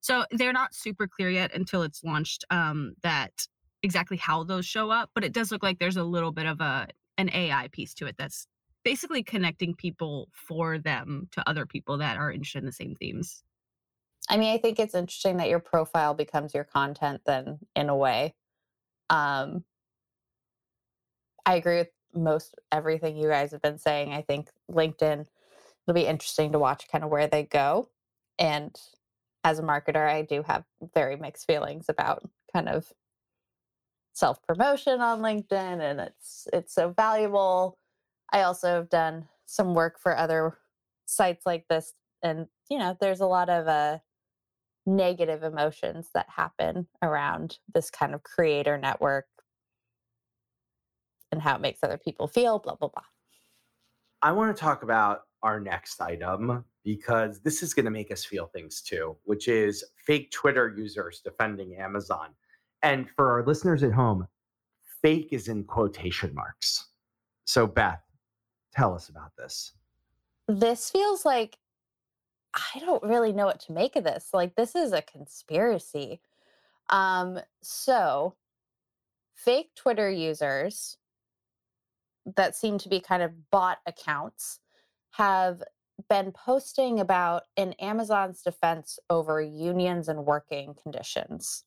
So 0.00 0.24
they're 0.30 0.52
not 0.52 0.74
super 0.74 1.06
clear 1.06 1.30
yet 1.30 1.54
until 1.54 1.82
it's 1.82 2.04
launched 2.04 2.44
um, 2.50 2.94
that 3.02 3.46
exactly 3.82 4.16
how 4.16 4.44
those 4.44 4.66
show 4.66 4.90
up, 4.90 5.10
but 5.14 5.24
it 5.24 5.32
does 5.32 5.52
look 5.52 5.62
like 5.62 5.78
there's 5.78 5.96
a 5.96 6.04
little 6.04 6.32
bit 6.32 6.46
of 6.46 6.60
a 6.60 6.88
an 7.16 7.30
AI 7.34 7.68
piece 7.72 7.94
to 7.94 8.06
it 8.06 8.14
that's 8.16 8.46
basically 8.84 9.22
connecting 9.24 9.74
people 9.74 10.28
for 10.32 10.78
them 10.78 11.28
to 11.32 11.46
other 11.48 11.66
people 11.66 11.98
that 11.98 12.16
are 12.16 12.30
interested 12.30 12.60
in 12.60 12.66
the 12.66 12.72
same 12.72 12.94
themes. 12.94 13.42
I 14.28 14.36
mean, 14.36 14.54
I 14.54 14.58
think 14.58 14.78
it's 14.78 14.94
interesting 14.94 15.38
that 15.38 15.48
your 15.48 15.58
profile 15.58 16.14
becomes 16.14 16.54
your 16.54 16.64
content 16.64 17.22
then 17.26 17.58
in 17.74 17.88
a 17.88 17.96
way. 17.96 18.34
Um 19.10 19.64
I 21.44 21.56
agree 21.56 21.78
with 21.78 21.90
most 22.14 22.54
everything 22.70 23.16
you 23.16 23.28
guys 23.28 23.52
have 23.52 23.62
been 23.62 23.78
saying. 23.78 24.12
I 24.12 24.22
think 24.22 24.50
LinkedIn 24.70 25.26
it'll 25.86 25.94
be 25.94 26.06
interesting 26.06 26.52
to 26.52 26.58
watch 26.58 26.88
kind 26.88 27.04
of 27.04 27.10
where 27.10 27.26
they 27.26 27.44
go 27.44 27.88
and 28.38 28.76
as 29.48 29.58
a 29.58 29.62
marketer, 29.62 30.06
I 30.06 30.22
do 30.22 30.42
have 30.42 30.64
very 30.92 31.16
mixed 31.16 31.46
feelings 31.46 31.86
about 31.88 32.22
kind 32.52 32.68
of 32.68 32.92
self 34.12 34.42
promotion 34.42 35.00
on 35.00 35.20
LinkedIn 35.20 35.80
and 35.80 36.00
it's 36.00 36.46
it's 36.52 36.74
so 36.74 36.90
valuable. 36.90 37.78
I 38.30 38.42
also 38.42 38.68
have 38.68 38.90
done 38.90 39.26
some 39.46 39.74
work 39.74 39.98
for 39.98 40.14
other 40.14 40.58
sites 41.06 41.46
like 41.46 41.64
this 41.70 41.94
and 42.22 42.46
you 42.68 42.78
know, 42.78 42.94
there's 43.00 43.20
a 43.20 43.26
lot 43.26 43.48
of 43.48 43.66
uh 43.66 43.98
negative 44.84 45.42
emotions 45.42 46.10
that 46.12 46.28
happen 46.28 46.86
around 47.02 47.58
this 47.74 47.90
kind 47.90 48.14
of 48.14 48.22
creator 48.22 48.76
network 48.76 49.26
and 51.32 51.40
how 51.40 51.54
it 51.54 51.62
makes 51.62 51.80
other 51.82 51.98
people 51.98 52.28
feel, 52.28 52.58
blah 52.58 52.74
blah 52.74 52.88
blah. 52.88 53.04
I 54.20 54.32
want 54.32 54.54
to 54.54 54.60
talk 54.60 54.82
about 54.82 55.22
our 55.42 55.60
next 55.60 56.00
item 56.00 56.64
because 56.84 57.40
this 57.40 57.62
is 57.62 57.74
going 57.74 57.84
to 57.84 57.90
make 57.90 58.10
us 58.10 58.24
feel 58.24 58.46
things 58.46 58.80
too, 58.80 59.16
which 59.24 59.48
is 59.48 59.84
fake 60.06 60.30
Twitter 60.30 60.74
users 60.76 61.20
defending 61.20 61.76
Amazon. 61.76 62.28
And 62.82 63.08
for 63.10 63.30
our 63.32 63.44
listeners 63.44 63.82
at 63.82 63.92
home, 63.92 64.26
fake 65.02 65.28
is 65.32 65.48
in 65.48 65.64
quotation 65.64 66.34
marks. 66.34 66.88
So, 67.44 67.66
Beth, 67.66 68.02
tell 68.74 68.94
us 68.94 69.08
about 69.08 69.32
this. 69.36 69.72
This 70.48 70.90
feels 70.90 71.24
like 71.24 71.58
I 72.54 72.78
don't 72.78 73.02
really 73.02 73.32
know 73.32 73.46
what 73.46 73.60
to 73.60 73.72
make 73.72 73.96
of 73.96 74.04
this. 74.04 74.30
Like, 74.32 74.54
this 74.54 74.74
is 74.74 74.92
a 74.92 75.02
conspiracy. 75.02 76.20
Um, 76.88 77.40
so, 77.62 78.34
fake 79.34 79.74
Twitter 79.74 80.10
users 80.10 80.96
that 82.36 82.56
seem 82.56 82.78
to 82.78 82.88
be 82.88 83.00
kind 83.00 83.22
of 83.22 83.50
bot 83.50 83.78
accounts 83.86 84.60
have 85.12 85.62
been 86.08 86.32
posting 86.32 87.00
about 87.00 87.42
in 87.56 87.72
Amazon's 87.74 88.42
defense 88.42 88.98
over 89.10 89.40
unions 89.40 90.08
and 90.08 90.24
working 90.24 90.74
conditions. 90.80 91.64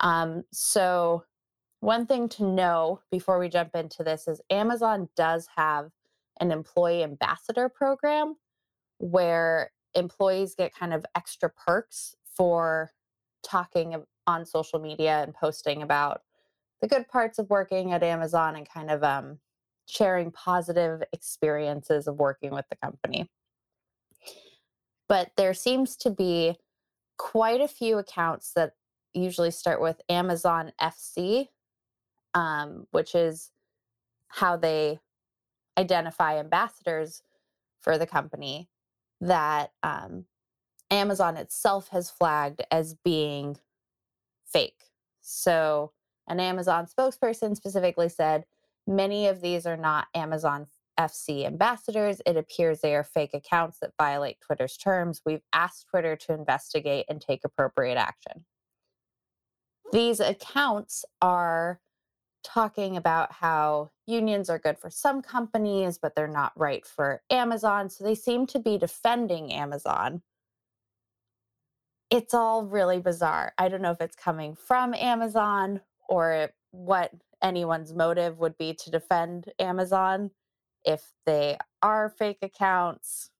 Um, 0.00 0.44
so, 0.52 1.24
one 1.80 2.06
thing 2.06 2.28
to 2.30 2.44
know 2.44 3.00
before 3.10 3.38
we 3.38 3.48
jump 3.48 3.74
into 3.74 4.02
this 4.02 4.28
is 4.28 4.40
Amazon 4.50 5.08
does 5.16 5.48
have 5.56 5.90
an 6.40 6.52
employee 6.52 7.02
ambassador 7.02 7.68
program 7.68 8.36
where 8.98 9.72
employees 9.94 10.54
get 10.54 10.74
kind 10.74 10.92
of 10.92 11.04
extra 11.14 11.50
perks 11.50 12.14
for 12.36 12.92
talking 13.42 14.02
on 14.26 14.44
social 14.44 14.78
media 14.78 15.22
and 15.22 15.34
posting 15.34 15.82
about 15.82 16.22
the 16.80 16.88
good 16.88 17.08
parts 17.08 17.38
of 17.38 17.50
working 17.50 17.92
at 17.92 18.02
Amazon 18.02 18.56
and 18.56 18.68
kind 18.68 18.90
of 18.90 19.02
um, 19.02 19.38
sharing 19.90 20.30
positive 20.30 21.02
experiences 21.12 22.06
of 22.06 22.16
working 22.16 22.52
with 22.52 22.66
the 22.70 22.76
company. 22.76 23.28
But 25.08 25.32
there 25.36 25.54
seems 25.54 25.96
to 25.98 26.10
be 26.10 26.56
quite 27.18 27.60
a 27.60 27.68
few 27.68 27.98
accounts 27.98 28.52
that 28.54 28.74
usually 29.12 29.50
start 29.50 29.80
with 29.80 30.00
Amazon 30.08 30.72
FC, 30.80 31.48
um, 32.34 32.86
which 32.92 33.14
is 33.14 33.50
how 34.28 34.56
they 34.56 35.00
identify 35.76 36.38
ambassadors 36.38 37.22
for 37.80 37.98
the 37.98 38.06
company 38.06 38.68
that 39.20 39.72
um, 39.82 40.26
Amazon 40.90 41.36
itself 41.36 41.88
has 41.88 42.10
flagged 42.10 42.62
as 42.70 42.94
being 42.94 43.56
fake. 44.46 44.84
So, 45.20 45.92
an 46.28 46.40
Amazon 46.40 46.86
spokesperson 46.86 47.56
specifically 47.56 48.08
said 48.08 48.44
many 48.90 49.28
of 49.28 49.40
these 49.40 49.66
are 49.66 49.76
not 49.76 50.08
Amazon 50.14 50.66
FC 50.98 51.46
ambassadors. 51.46 52.20
It 52.26 52.36
appears 52.36 52.80
they 52.80 52.94
are 52.94 53.04
fake 53.04 53.32
accounts 53.32 53.78
that 53.78 53.92
violate 53.96 54.40
Twitter's 54.40 54.76
terms. 54.76 55.22
We've 55.24 55.44
asked 55.52 55.86
Twitter 55.88 56.16
to 56.16 56.34
investigate 56.34 57.06
and 57.08 57.20
take 57.20 57.40
appropriate 57.44 57.96
action. 57.96 58.44
These 59.92 60.20
accounts 60.20 61.04
are 61.22 61.80
talking 62.42 62.96
about 62.96 63.32
how 63.32 63.90
unions 64.06 64.50
are 64.50 64.58
good 64.58 64.78
for 64.78 64.90
some 64.90 65.22
companies, 65.22 65.98
but 65.98 66.14
they're 66.14 66.26
not 66.26 66.52
right 66.56 66.84
for 66.84 67.22
Amazon. 67.30 67.88
So 67.90 68.04
they 68.04 68.14
seem 68.14 68.46
to 68.48 68.58
be 68.58 68.76
defending 68.76 69.52
Amazon. 69.52 70.22
It's 72.10 72.34
all 72.34 72.64
really 72.64 72.98
bizarre. 72.98 73.52
I 73.56 73.68
don't 73.68 73.82
know 73.82 73.92
if 73.92 74.00
it's 74.00 74.16
coming 74.16 74.56
from 74.56 74.94
Amazon 74.94 75.80
or 76.08 76.50
what 76.72 77.12
anyone's 77.42 77.92
motive 77.92 78.38
would 78.38 78.56
be 78.58 78.74
to 78.74 78.90
defend 78.90 79.52
Amazon 79.58 80.30
if 80.84 81.12
they 81.26 81.58
are 81.82 82.10
fake 82.10 82.38
accounts. 82.42 83.30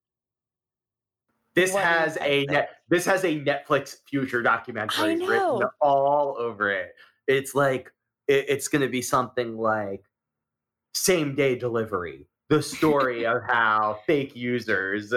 This 1.55 1.75
has 1.75 2.17
a 2.21 2.45
net, 2.47 2.71
this 2.89 3.05
has 3.07 3.25
a 3.25 3.41
Netflix 3.41 3.97
future 4.09 4.41
documentary 4.43 5.17
written 5.17 5.63
all 5.81 6.37
over 6.39 6.71
it. 6.71 6.95
It's 7.27 7.55
like 7.55 7.93
it, 8.29 8.47
it's 8.49 8.69
going 8.69 8.83
to 8.83 8.89
be 8.89 9.03
something 9.03 9.57
like 9.57 10.05
same 10.95 11.35
day 11.35 11.57
delivery. 11.57 12.27
The 12.49 12.63
story 12.63 13.27
of 13.27 13.43
how 13.49 13.99
fake 14.07 14.37
users, 14.37 15.13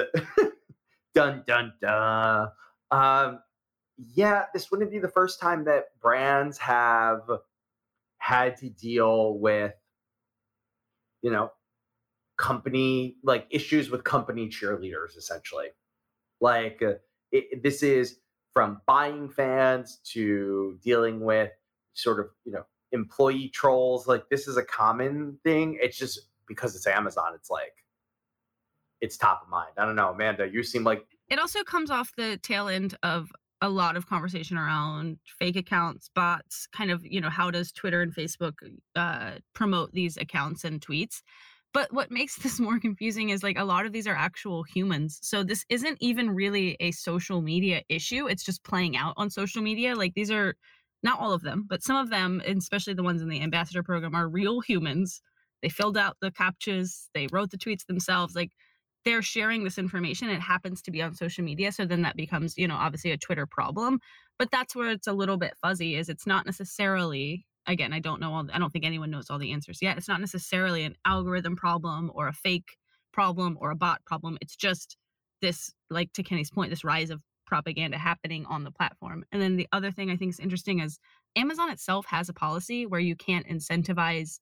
dun 1.15 1.43
dun 1.45 1.73
dun. 1.81 2.49
Um, 2.89 3.39
yeah, 3.97 4.45
this 4.53 4.71
wouldn't 4.71 4.91
be 4.91 4.99
the 4.99 5.07
first 5.07 5.39
time 5.39 5.63
that 5.65 5.99
brands 6.01 6.57
have 6.57 7.21
had 8.23 8.55
to 8.55 8.69
deal 8.69 9.37
with, 9.37 9.73
you 11.21 11.29
know, 11.29 11.51
company 12.37 13.17
like 13.21 13.45
issues 13.49 13.89
with 13.89 14.05
company 14.05 14.47
cheerleaders, 14.47 15.17
essentially. 15.17 15.67
Like 16.39 16.81
uh, 16.81 16.93
it, 17.33 17.61
this 17.61 17.83
is 17.83 18.19
from 18.53 18.79
buying 18.87 19.29
fans 19.29 19.99
to 20.13 20.79
dealing 20.81 21.19
with 21.19 21.51
sort 21.95 22.21
of 22.21 22.27
you 22.45 22.53
know 22.53 22.63
employee 22.93 23.49
trolls. 23.49 24.07
Like 24.07 24.29
this 24.29 24.47
is 24.47 24.55
a 24.55 24.63
common 24.63 25.37
thing. 25.43 25.77
It's 25.81 25.97
just 25.97 26.21
because 26.47 26.77
it's 26.77 26.87
Amazon. 26.87 27.33
It's 27.35 27.49
like 27.49 27.73
it's 29.01 29.17
top 29.17 29.41
of 29.43 29.49
mind. 29.49 29.71
I 29.77 29.85
don't 29.85 29.97
know, 29.97 30.11
Amanda. 30.11 30.47
You 30.47 30.63
seem 30.63 30.85
like 30.85 31.05
it 31.29 31.39
also 31.39 31.61
comes 31.63 31.91
off 31.91 32.13
the 32.15 32.37
tail 32.37 32.69
end 32.69 32.95
of 33.03 33.33
a 33.63 33.69
lot 33.69 33.95
of 33.95 34.07
conversation 34.07 34.57
around 34.57 35.17
fake 35.39 35.55
accounts, 35.55 36.09
bots, 36.13 36.67
kind 36.75 36.91
of, 36.91 37.01
you 37.05 37.21
know, 37.21 37.29
how 37.29 37.49
does 37.49 37.71
Twitter 37.71 38.01
and 38.01 38.13
Facebook 38.13 38.51
uh, 38.97 39.35
promote 39.55 39.93
these 39.93 40.17
accounts 40.17 40.65
and 40.65 40.81
tweets? 40.81 41.21
But 41.73 41.91
what 41.93 42.11
makes 42.11 42.35
this 42.43 42.59
more 42.59 42.77
confusing 42.77 43.29
is 43.29 43.41
like 43.41 43.57
a 43.57 43.63
lot 43.63 43.85
of 43.85 43.93
these 43.93 44.05
are 44.05 44.15
actual 44.15 44.63
humans. 44.63 45.17
So 45.21 45.43
this 45.43 45.65
isn't 45.69 45.97
even 46.01 46.29
really 46.29 46.75
a 46.81 46.91
social 46.91 47.41
media 47.41 47.81
issue. 47.87 48.27
It's 48.27 48.43
just 48.43 48.65
playing 48.65 48.97
out 48.97 49.13
on 49.15 49.29
social 49.29 49.61
media. 49.61 49.95
Like 49.95 50.13
these 50.13 50.29
are 50.29 50.55
not 51.01 51.21
all 51.21 51.31
of 51.31 51.41
them, 51.41 51.65
but 51.69 51.81
some 51.81 51.95
of 51.95 52.09
them, 52.09 52.41
especially 52.45 52.95
the 52.95 53.03
ones 53.03 53.21
in 53.21 53.29
the 53.29 53.41
ambassador 53.41 53.81
program, 53.81 54.13
are 54.13 54.27
real 54.27 54.59
humans. 54.59 55.21
They 55.61 55.69
filled 55.69 55.97
out 55.97 56.17
the 56.19 56.31
captchas, 56.31 57.07
they 57.13 57.27
wrote 57.31 57.51
the 57.51 57.57
tweets 57.57 57.85
themselves. 57.85 58.35
Like 58.35 58.51
they're 59.05 59.21
sharing 59.21 59.63
this 59.63 59.77
information. 59.77 60.29
It 60.29 60.39
happens 60.39 60.81
to 60.83 60.91
be 60.91 61.01
on 61.01 61.13
social 61.13 61.43
media. 61.43 61.71
So 61.71 61.85
then 61.85 62.01
that 62.03 62.15
becomes, 62.15 62.57
you 62.57 62.67
know, 62.67 62.75
obviously 62.75 63.11
a 63.11 63.17
Twitter 63.17 63.45
problem. 63.45 63.99
But 64.39 64.49
that's 64.51 64.75
where 64.75 64.89
it's 64.89 65.07
a 65.07 65.13
little 65.13 65.37
bit 65.37 65.55
fuzzy, 65.61 65.95
is 65.95 66.09
it's 66.09 66.25
not 66.25 66.45
necessarily 66.45 67.45
again, 67.67 67.93
I 67.93 67.99
don't 67.99 68.19
know 68.19 68.33
all 68.33 68.45
I 68.51 68.59
don't 68.59 68.71
think 68.71 68.85
anyone 68.85 69.11
knows 69.11 69.29
all 69.29 69.39
the 69.39 69.51
answers 69.51 69.79
yet. 69.81 69.97
It's 69.97 70.07
not 70.07 70.19
necessarily 70.19 70.83
an 70.83 70.95
algorithm 71.05 71.55
problem 71.55 72.11
or 72.13 72.27
a 72.27 72.33
fake 72.33 72.77
problem 73.11 73.57
or 73.61 73.71
a 73.71 73.75
bot 73.75 74.03
problem. 74.05 74.37
It's 74.41 74.55
just 74.55 74.97
this, 75.41 75.71
like 75.89 76.11
to 76.13 76.23
Kenny's 76.23 76.51
point, 76.51 76.69
this 76.69 76.83
rise 76.83 77.09
of 77.09 77.21
propaganda 77.45 77.97
happening 77.97 78.45
on 78.47 78.63
the 78.63 78.71
platform. 78.71 79.23
And 79.31 79.41
then 79.41 79.55
the 79.55 79.67
other 79.71 79.91
thing 79.91 80.09
I 80.09 80.15
think 80.15 80.31
is 80.31 80.39
interesting 80.39 80.79
is 80.79 80.99
Amazon 81.35 81.69
itself 81.69 82.05
has 82.07 82.29
a 82.29 82.33
policy 82.33 82.85
where 82.85 82.99
you 82.99 83.15
can't 83.15 83.47
incentivize 83.47 84.39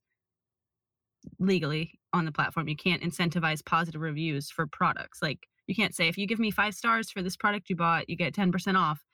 legally 1.40 2.00
on 2.14 2.26
the 2.26 2.32
platform. 2.32 2.68
You 2.68 2.76
can't 2.76 3.02
incentivize 3.02 3.64
positive 3.66 4.02
reviews 4.02 4.50
for 4.50 4.68
products. 4.68 5.22
Like 5.22 5.40
you 5.68 5.76
can't 5.76 5.96
say 5.96 6.08
if 6.08 6.18
you 6.18 6.28
give 6.28 6.40
me 6.40 6.52
5 6.52 6.74
stars 6.74 7.12
for 7.12 7.22
this 7.22 7.38
product 7.38 7.70
you 7.70 7.76
bought, 7.76 8.10
you 8.10 8.16
get 8.16 8.34
10% 8.34 8.78
off. 8.78 9.02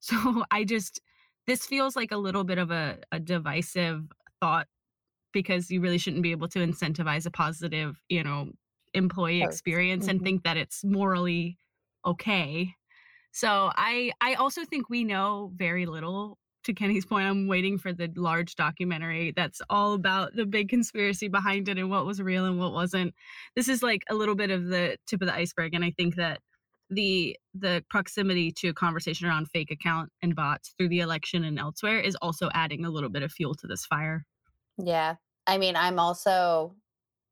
So 0.00 0.44
I 0.52 0.62
just 0.62 1.00
this 1.48 1.66
feels 1.66 1.96
like 1.96 2.12
a 2.12 2.16
little 2.16 2.44
bit 2.44 2.58
of 2.58 2.70
a, 2.70 2.98
a 3.10 3.18
divisive 3.18 4.04
thought 4.40 4.68
because 5.32 5.72
you 5.72 5.80
really 5.80 5.98
shouldn't 5.98 6.22
be 6.22 6.30
able 6.30 6.46
to 6.48 6.60
incentivize 6.60 7.26
a 7.26 7.32
positive, 7.32 7.96
you 8.08 8.22
know, 8.22 8.52
employee 8.94 9.42
experience 9.42 10.04
mm-hmm. 10.04 10.10
and 10.10 10.22
think 10.22 10.44
that 10.44 10.56
it's 10.56 10.84
morally 10.84 11.58
okay. 12.06 12.74
So 13.32 13.70
I 13.76 14.12
I 14.20 14.34
also 14.34 14.64
think 14.64 14.88
we 14.88 15.04
know 15.04 15.50
very 15.56 15.86
little 15.86 16.38
to 16.64 16.72
Kenny's 16.72 17.06
point, 17.06 17.26
I'm 17.26 17.46
waiting 17.46 17.78
for 17.78 17.92
the 17.92 18.10
large 18.16 18.54
documentary 18.56 19.32
that's 19.36 19.60
all 19.70 19.94
about 19.94 20.34
the 20.34 20.46
big 20.46 20.68
conspiracy 20.68 21.28
behind 21.28 21.68
it 21.68 21.78
and 21.78 21.90
what 21.90 22.06
was 22.06 22.20
real 22.20 22.44
and 22.44 22.58
what 22.58 22.72
wasn't. 22.72 23.14
This 23.56 23.68
is 23.68 23.82
like 23.82 24.02
a 24.10 24.14
little 24.14 24.34
bit 24.34 24.50
of 24.50 24.66
the 24.66 24.96
tip 25.06 25.22
of 25.22 25.28
the 25.28 25.34
iceberg. 25.34 25.74
And 25.74 25.84
I 25.84 25.92
think 25.92 26.16
that 26.16 26.40
the 26.90 27.36
the 27.54 27.84
proximity 27.90 28.50
to 28.50 28.68
a 28.68 28.74
conversation 28.74 29.26
around 29.26 29.48
fake 29.50 29.70
account 29.70 30.10
and 30.22 30.34
bots 30.34 30.74
through 30.76 30.88
the 30.88 31.00
election 31.00 31.44
and 31.44 31.58
elsewhere 31.58 32.00
is 32.00 32.16
also 32.22 32.48
adding 32.54 32.84
a 32.84 32.90
little 32.90 33.10
bit 33.10 33.22
of 33.22 33.30
fuel 33.30 33.54
to 33.56 33.66
this 33.66 33.84
fire. 33.84 34.24
Yeah. 34.78 35.16
I 35.46 35.58
mean, 35.58 35.76
I'm 35.76 35.98
also 35.98 36.74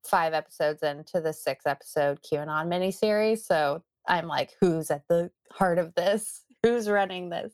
five 0.07 0.35
episodes 0.35 0.83
into 0.83 1.21
the 1.21 1.33
six 1.33 1.67
episode 1.67 2.21
QAnon 2.23 2.69
miniseries. 2.69 3.41
So 3.41 3.83
I'm 4.09 4.27
like, 4.27 4.55
who's 4.61 4.91
at 4.91 5.03
the 5.09 5.31
heart 5.53 5.79
of 5.79 5.95
this? 5.95 6.43
Who's 6.62 6.89
running 6.89 7.29
this? 7.29 7.53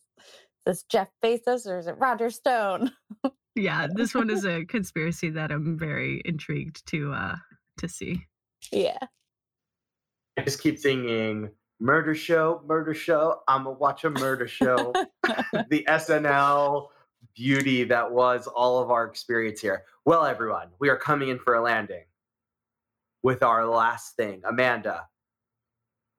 Is 0.66 0.76
this 0.76 0.82
Jeff 0.84 1.08
Bezos 1.24 1.66
or 1.66 1.78
is 1.78 1.86
it 1.88 1.96
Roger 1.98 2.30
Stone? 2.30 2.92
yeah, 3.56 3.88
this 3.92 4.14
one 4.14 4.30
is 4.30 4.44
a 4.44 4.64
conspiracy 4.64 5.28
that 5.30 5.50
I'm 5.50 5.76
very 5.76 6.22
intrigued 6.24 6.86
to 6.86 7.12
uh 7.12 7.36
to 7.78 7.88
see. 7.88 8.26
Yeah. 8.70 8.98
I 10.38 10.42
just 10.42 10.62
keep 10.62 10.78
singing 10.78 11.50
murder 11.80 12.14
show, 12.14 12.62
murder 12.66 12.94
show. 12.94 13.40
I'm 13.48 13.64
gonna 13.64 13.76
watch 13.76 14.04
a 14.04 14.10
murder 14.10 14.46
show. 14.46 14.92
the 15.68 15.84
SNL 15.88 16.88
beauty 17.34 17.84
that 17.84 18.10
was 18.10 18.46
all 18.46 18.80
of 18.80 18.90
our 18.90 19.04
experience 19.04 19.60
here. 19.60 19.82
Well, 20.04 20.24
everyone, 20.24 20.68
we 20.78 20.88
are 20.88 20.96
coming 20.96 21.28
in 21.28 21.38
for 21.38 21.54
a 21.54 21.62
landing 21.62 22.04
with 23.22 23.42
our 23.42 23.66
last 23.66 24.16
thing. 24.16 24.42
Amanda, 24.44 25.06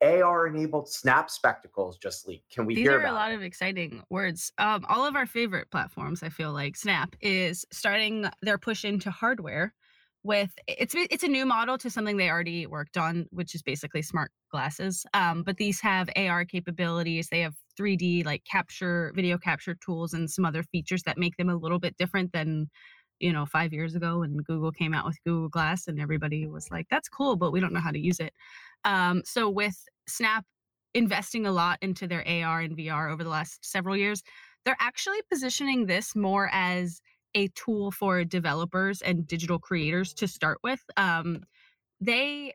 AR 0.03 0.47
enabled 0.47 0.89
Snap 0.89 1.29
spectacles 1.29 1.97
just 1.97 2.27
leaked. 2.27 2.51
Can 2.51 2.65
we 2.65 2.75
These 2.75 2.83
hear 2.83 2.99
are 2.99 3.05
a 3.05 3.11
lot 3.11 3.31
it? 3.31 3.35
of 3.35 3.41
exciting 3.41 4.03
words. 4.09 4.51
Um, 4.57 4.85
all 4.89 5.05
of 5.05 5.15
our 5.15 5.25
favorite 5.25 5.71
platforms, 5.71 6.23
I 6.23 6.29
feel 6.29 6.51
like 6.51 6.75
Snap 6.75 7.15
is 7.21 7.65
starting 7.71 8.25
their 8.41 8.57
push 8.57 8.83
into 8.83 9.11
hardware 9.11 9.73
with 10.23 10.51
it's 10.67 10.95
it's 10.95 11.23
a 11.23 11.27
new 11.27 11.45
model 11.45 11.77
to 11.77 11.89
something 11.89 12.17
they 12.17 12.29
already 12.29 12.65
worked 12.65 12.97
on, 12.97 13.27
which 13.31 13.53
is 13.55 13.61
basically 13.61 14.01
smart 14.01 14.31
glasses. 14.51 15.05
Um, 15.13 15.43
but 15.43 15.57
these 15.57 15.81
have 15.81 16.09
AR 16.15 16.45
capabilities. 16.45 17.27
They 17.29 17.41
have 17.41 17.55
3D 17.77 18.23
like 18.25 18.43
capture 18.45 19.11
video 19.15 19.37
capture 19.37 19.75
tools 19.75 20.13
and 20.13 20.29
some 20.29 20.45
other 20.45 20.63
features 20.63 21.03
that 21.03 21.17
make 21.17 21.37
them 21.37 21.49
a 21.49 21.55
little 21.57 21.79
bit 21.79 21.97
different 21.97 22.31
than 22.31 22.69
you 23.19 23.31
know, 23.31 23.45
five 23.45 23.71
years 23.71 23.95
ago 23.95 24.19
when 24.19 24.35
Google 24.37 24.71
came 24.71 24.93
out 24.93 25.05
with 25.05 25.17
Google 25.23 25.47
Glass 25.47 25.87
and 25.87 25.99
everybody 25.99 26.45
was 26.45 26.69
like, 26.71 26.87
that's 26.89 27.07
cool, 27.07 27.37
but 27.37 27.51
we 27.51 27.61
don't 27.61 27.71
know 27.71 27.79
how 27.79 27.91
to 27.91 27.99
use 27.99 28.19
it. 28.19 28.33
Um, 28.83 29.21
so 29.23 29.49
with 29.49 29.77
Snap 30.07 30.45
investing 30.93 31.45
a 31.45 31.51
lot 31.51 31.79
into 31.81 32.07
their 32.07 32.27
AR 32.27 32.61
and 32.61 32.77
VR 32.77 33.11
over 33.11 33.23
the 33.23 33.29
last 33.29 33.65
several 33.65 33.97
years, 33.97 34.23
they're 34.65 34.77
actually 34.79 35.19
positioning 35.29 35.85
this 35.85 36.15
more 36.15 36.49
as 36.53 37.01
a 37.35 37.47
tool 37.49 37.91
for 37.91 38.23
developers 38.23 39.01
and 39.01 39.27
digital 39.27 39.59
creators 39.59 40.13
to 40.13 40.27
start 40.27 40.59
with. 40.63 40.81
Um, 40.97 41.43
they 41.99 42.53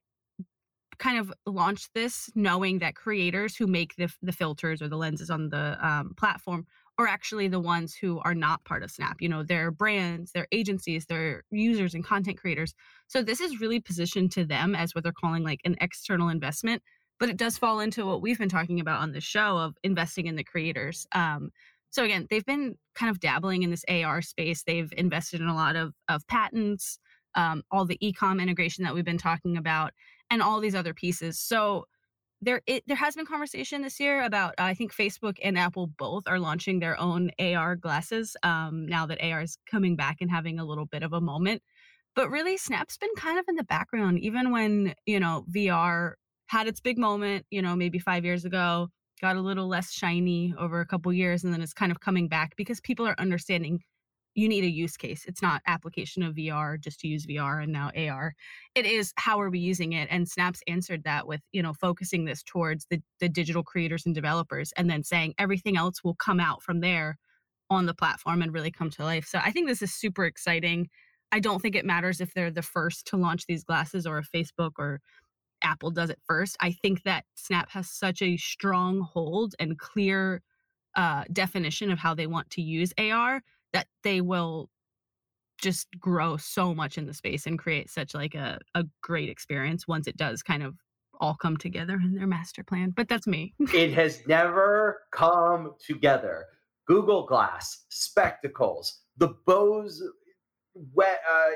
kind 0.99 1.19
of 1.19 1.33
launched 1.47 1.91
this 1.95 2.29
knowing 2.35 2.81
that 2.81 2.97
creators 2.97 3.57
who 3.57 3.67
make 3.67 3.95
the, 3.97 4.13
the 4.23 4.33
filters 4.33 4.83
or 4.83 4.89
the 4.89 4.97
lenses 4.97 5.31
on 5.31 5.49
the 5.49 5.79
um, 5.87 6.13
platform 6.17 6.67
are 6.99 7.07
actually 7.07 7.47
the 7.47 7.61
ones 7.61 7.95
who 7.95 8.19
are 8.25 8.35
not 8.35 8.65
part 8.65 8.83
of 8.83 8.91
Snap. 8.91 9.19
You 9.21 9.29
know, 9.29 9.45
their 9.45 9.71
brands, 9.71 10.33
their 10.33 10.49
agencies, 10.51 11.07
their 11.07 11.45
users 11.51 11.95
and 11.95 12.05
content 12.05 12.39
creators. 12.39 12.75
So 13.07 13.23
this 13.23 13.41
is 13.41 13.61
really 13.61 13.79
positioned 13.79 14.33
to 14.33 14.45
them 14.45 14.75
as 14.75 14.95
what 14.95 15.05
they're 15.05 15.13
calling 15.13 15.45
like 15.45 15.61
an 15.65 15.77
external 15.81 16.29
investment. 16.29 16.83
But 17.18 17.28
it 17.28 17.37
does 17.37 17.59
fall 17.59 17.81
into 17.81 18.07
what 18.07 18.22
we've 18.22 18.38
been 18.38 18.48
talking 18.48 18.81
about 18.81 19.00
on 19.00 19.12
the 19.12 19.20
show 19.20 19.59
of 19.59 19.76
investing 19.83 20.26
in 20.26 20.37
the 20.37 20.44
creators. 20.44 21.07
Um, 21.12 21.50
so 21.90 22.04
again, 22.04 22.26
they've 22.31 22.44
been 22.44 22.76
kind 22.94 23.11
of 23.11 23.20
dabbling 23.20 23.62
in 23.62 23.70
this 23.70 23.85
AR 23.88 24.22
space. 24.22 24.62
They've 24.62 24.92
invested 24.96 25.40
in 25.40 25.48
a 25.48 25.54
lot 25.54 25.76
of 25.76 25.94
of 26.09 26.26
patents, 26.28 26.98
um, 27.35 27.62
all 27.70 27.85
the 27.85 27.98
ecom 28.02 28.40
integration 28.40 28.85
that 28.85 28.94
we've 28.94 29.04
been 29.04 29.18
talking 29.18 29.57
about, 29.57 29.92
and 30.31 30.42
all 30.42 30.61
these 30.61 30.74
other 30.74 30.94
pieces. 30.94 31.38
So 31.38 31.87
there 32.40 32.61
it, 32.66 32.85
there 32.87 32.96
has 32.96 33.14
been 33.14 33.26
conversation 33.26 33.83
this 33.83 33.98
year 33.98 34.22
about 34.22 34.54
uh, 34.59 34.64
I 34.64 34.74
think 34.74 34.94
Facebook 34.94 35.38
and 35.42 35.59
Apple 35.59 35.88
both 35.98 36.24
are 36.26 36.38
launching 36.38 36.78
their 36.78 36.98
own 37.00 37.31
AR 37.38 37.74
glasses 37.76 38.37
um, 38.42 38.87
now 38.87 39.07
that 39.07 39.22
AR 39.22 39.42
is 39.42 39.59
coming 39.70 39.96
back 39.96 40.18
and 40.20 40.31
having 40.31 40.59
a 40.59 40.64
little 40.64 40.87
bit 40.87 41.02
of 41.02 41.12
a 41.12 41.20
moment. 41.20 41.62
But 42.14 42.31
really, 42.31 42.57
Snap's 42.57 42.98
been 42.98 43.14
kind 43.16 43.38
of 43.38 43.44
in 43.48 43.57
the 43.57 43.64
background, 43.64 44.18
even 44.20 44.50
when 44.52 44.94
you 45.07 45.20
know 45.20 45.44
VR 45.50 46.14
had 46.49 46.67
its 46.67 46.81
big 46.81 46.99
moment. 46.99 47.47
You 47.51 47.63
know, 47.63 47.77
maybe 47.77 47.99
five 47.99 48.25
years 48.25 48.45
ago, 48.45 48.89
got 49.21 49.37
a 49.37 49.41
little 49.41 49.69
less 49.69 49.93
shiny 49.93 50.55
over 50.59 50.81
a 50.81 50.87
couple 50.87 51.13
years, 51.13 51.45
and 51.45 51.53
then 51.53 51.63
it's 51.63 51.73
kind 51.73 51.93
of 51.93 52.01
coming 52.01 52.29
back 52.29 52.57
because 52.57 52.81
people 52.81 53.07
are 53.07 53.19
understanding 53.19 53.81
you 54.39 54.49
need 54.49 54.63
a 54.63 54.71
use 54.71 54.97
case. 54.97 55.25
It's 55.27 55.43
not 55.43 55.63
application 55.67 56.23
of 56.23 56.37
VR 56.37 56.79
just 56.79 57.01
to 57.01 57.09
use 57.09 57.27
VR 57.27 57.63
and 57.63 57.73
now 57.73 57.91
AR. 57.97 58.35
It 58.77 58.87
is 58.87 59.13
how 59.17 59.41
are 59.41 59.51
we 59.51 59.59
using 59.59 59.95
it? 59.95 60.07
And 60.13 60.29
Snaps 60.29 60.61
answered 60.69 61.03
that 61.05 61.27
with, 61.27 61.41
you 61.51 61.61
know, 61.61 61.73
focusing 61.73 62.25
this 62.25 62.45
towards 62.45 62.87
the, 62.89 63.03
the 63.19 63.29
digital 63.29 63.65
creators 63.65 64.07
and 64.07 64.15
developers 64.15 64.73
and 64.77 64.89
then 64.89 65.03
saying 65.03 65.35
everything 65.39 65.77
else 65.77 66.05
will 66.05 66.15
come 66.15 66.39
out 66.39 66.63
from 66.63 66.81
there 66.81 67.19
on 67.69 67.87
the 67.87 67.95
platform 67.95 68.41
and 68.41 68.55
really 68.55 68.71
come 68.71 68.91
to 68.91 69.03
life. 69.03 69.27
So 69.27 69.41
I 69.43 69.51
think 69.51 69.67
this 69.67 69.83
is 69.83 69.93
super 69.93 70.25
exciting. 70.25 70.89
I 71.33 71.41
don't 71.41 71.61
think 71.61 71.75
it 71.75 71.85
matters 71.85 72.21
if 72.21 72.33
they're 72.33 72.51
the 72.51 72.63
first 72.63 73.07
to 73.09 73.17
launch 73.17 73.45
these 73.47 73.65
glasses 73.65 74.07
or 74.07 74.19
if 74.19 74.29
Facebook 74.33 74.73
or 74.79 75.01
Apple 75.62 75.90
does 75.90 76.11
it 76.11 76.21
first. 76.27 76.57
I 76.61 76.73
think 76.73 77.03
that 77.05 77.25
Snap 77.35 77.71
has 77.71 77.90
such 77.90 78.23
a 78.23 78.37
strong 78.37 79.01
hold 79.01 79.55
and 79.59 79.79
clear 79.79 80.42
uh, 80.97 81.25
definition 81.33 81.90
of 81.90 81.99
how 81.99 82.14
they 82.14 82.27
want 82.27 82.51
to 82.51 82.62
use 82.62 82.92
AR 82.99 83.42
that 83.73 83.87
they 84.03 84.21
will 84.21 84.71
just 85.61 85.88
grow 85.99 86.37
so 86.37 86.75
much 86.75 86.99
in 86.99 87.07
the 87.07 87.14
space 87.14 87.47
and 87.47 87.59
create 87.59 87.90
such 87.90 88.14
like 88.14 88.35
a, 88.35 88.59
a 88.75 88.85
great 89.03 89.29
experience 89.29 89.88
once 89.88 90.07
it 90.07 90.16
does 90.16 90.42
kind 90.42 90.62
of 90.62 90.75
all 91.21 91.35
come 91.35 91.57
together 91.57 91.99
in 92.03 92.14
their 92.14 92.27
master 92.27 92.62
plan. 92.62 92.92
But 92.97 93.09
that's 93.09 93.27
me. 93.27 93.55
it 93.75 93.92
has 93.94 94.27
never 94.27 95.01
come 95.12 95.75
together. 95.85 96.47
Google 96.87 97.27
Glass, 97.27 97.85
spectacles, 97.90 99.01
the 99.18 99.35
Bose 99.47 100.03
wet, 100.94 101.21
uh, 101.31 101.51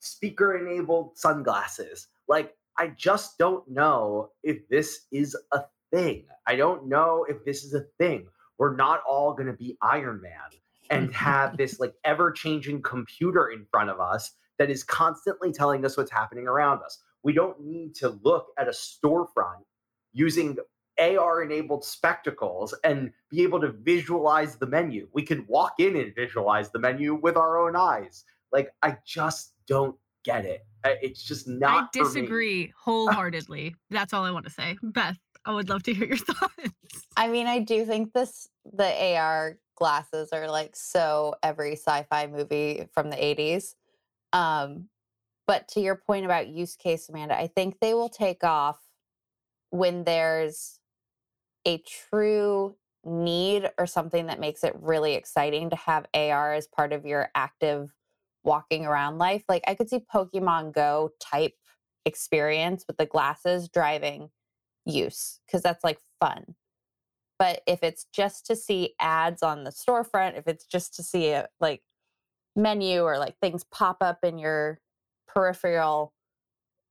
speaker 0.00 0.56
enabled 0.58 1.16
sunglasses. 1.18 2.08
Like, 2.28 2.54
I 2.78 2.88
just 2.88 3.38
don't 3.38 3.68
know 3.68 4.30
if 4.42 4.68
this 4.68 5.06
is 5.10 5.36
a 5.52 5.62
thing. 5.92 6.24
I 6.46 6.56
don't 6.56 6.88
know 6.88 7.24
if 7.28 7.44
this 7.44 7.64
is 7.64 7.74
a 7.74 7.86
thing. 7.98 8.26
We're 8.58 8.76
not 8.76 9.02
all 9.08 9.32
going 9.32 9.46
to 9.46 9.52
be 9.52 9.76
Iron 9.82 10.20
Man 10.20 10.32
and 10.90 11.12
have 11.14 11.56
this 11.58 11.80
like 11.80 11.94
ever 12.04 12.30
changing 12.32 12.82
computer 12.82 13.48
in 13.48 13.66
front 13.70 13.90
of 13.90 14.00
us 14.00 14.32
that 14.58 14.70
is 14.70 14.84
constantly 14.84 15.52
telling 15.52 15.84
us 15.84 15.96
what's 15.96 16.10
happening 16.10 16.46
around 16.46 16.82
us. 16.82 17.02
We 17.22 17.32
don't 17.32 17.60
need 17.60 17.94
to 17.96 18.18
look 18.22 18.48
at 18.58 18.68
a 18.68 18.72
storefront 18.72 19.64
using 20.12 20.56
AR 20.98 21.42
enabled 21.42 21.84
spectacles 21.84 22.74
and 22.84 23.12
be 23.30 23.42
able 23.42 23.60
to 23.60 23.72
visualize 23.72 24.56
the 24.56 24.66
menu. 24.66 25.08
We 25.12 25.22
can 25.22 25.44
walk 25.48 25.74
in 25.78 25.96
and 25.96 26.14
visualize 26.14 26.70
the 26.70 26.78
menu 26.78 27.14
with 27.14 27.36
our 27.36 27.58
own 27.58 27.76
eyes. 27.76 28.24
Like, 28.52 28.72
I 28.82 28.96
just 29.04 29.52
don't 29.66 29.96
get 30.24 30.44
it. 30.44 30.64
It's 31.02 31.22
just 31.22 31.48
not. 31.48 31.90
I 31.94 31.98
disagree 31.98 32.72
wholeheartedly. 32.78 33.74
That's 33.90 34.12
all 34.12 34.24
I 34.24 34.30
want 34.30 34.46
to 34.46 34.52
say. 34.52 34.76
Beth, 34.82 35.18
I 35.44 35.52
would 35.52 35.68
love 35.68 35.82
to 35.84 35.94
hear 35.94 36.06
your 36.06 36.16
thoughts. 36.16 36.70
I 37.16 37.28
mean, 37.28 37.46
I 37.46 37.60
do 37.60 37.84
think 37.84 38.12
this 38.12 38.48
the 38.72 39.14
AR 39.16 39.58
glasses 39.76 40.30
are 40.32 40.50
like 40.50 40.74
so 40.74 41.34
every 41.42 41.72
sci-fi 41.72 42.26
movie 42.26 42.88
from 42.92 43.10
the 43.10 43.16
80s. 43.16 43.74
Um, 44.32 44.88
but 45.46 45.68
to 45.68 45.80
your 45.80 45.94
point 45.94 46.24
about 46.24 46.48
use 46.48 46.76
case, 46.76 47.08
Amanda, 47.08 47.38
I 47.38 47.46
think 47.46 47.78
they 47.80 47.94
will 47.94 48.08
take 48.08 48.42
off 48.42 48.78
when 49.70 50.04
there's 50.04 50.80
a 51.64 51.78
true 51.78 52.76
need 53.04 53.70
or 53.78 53.86
something 53.86 54.26
that 54.26 54.40
makes 54.40 54.64
it 54.64 54.74
really 54.80 55.14
exciting 55.14 55.70
to 55.70 55.76
have 55.76 56.06
AR 56.12 56.54
as 56.54 56.66
part 56.66 56.92
of 56.92 57.06
your 57.06 57.30
active 57.34 57.94
walking 58.46 58.86
around 58.86 59.18
life. 59.18 59.44
Like 59.48 59.64
I 59.66 59.74
could 59.74 59.90
see 59.90 60.00
Pokemon 60.12 60.72
Go 60.72 61.10
type 61.20 61.54
experience 62.06 62.84
with 62.86 62.96
the 62.96 63.04
glasses 63.06 63.68
driving 63.68 64.30
use 64.86 65.40
because 65.46 65.62
that's 65.62 65.84
like 65.84 65.98
fun. 66.20 66.54
But 67.38 67.60
if 67.66 67.82
it's 67.82 68.06
just 68.14 68.46
to 68.46 68.56
see 68.56 68.94
ads 68.98 69.42
on 69.42 69.64
the 69.64 69.70
storefront, 69.70 70.38
if 70.38 70.46
it's 70.46 70.64
just 70.64 70.94
to 70.94 71.02
see 71.02 71.32
a 71.32 71.48
like 71.60 71.82
menu 72.54 73.02
or 73.02 73.18
like 73.18 73.36
things 73.40 73.64
pop 73.64 73.98
up 74.00 74.20
in 74.22 74.38
your 74.38 74.80
peripheral, 75.28 76.14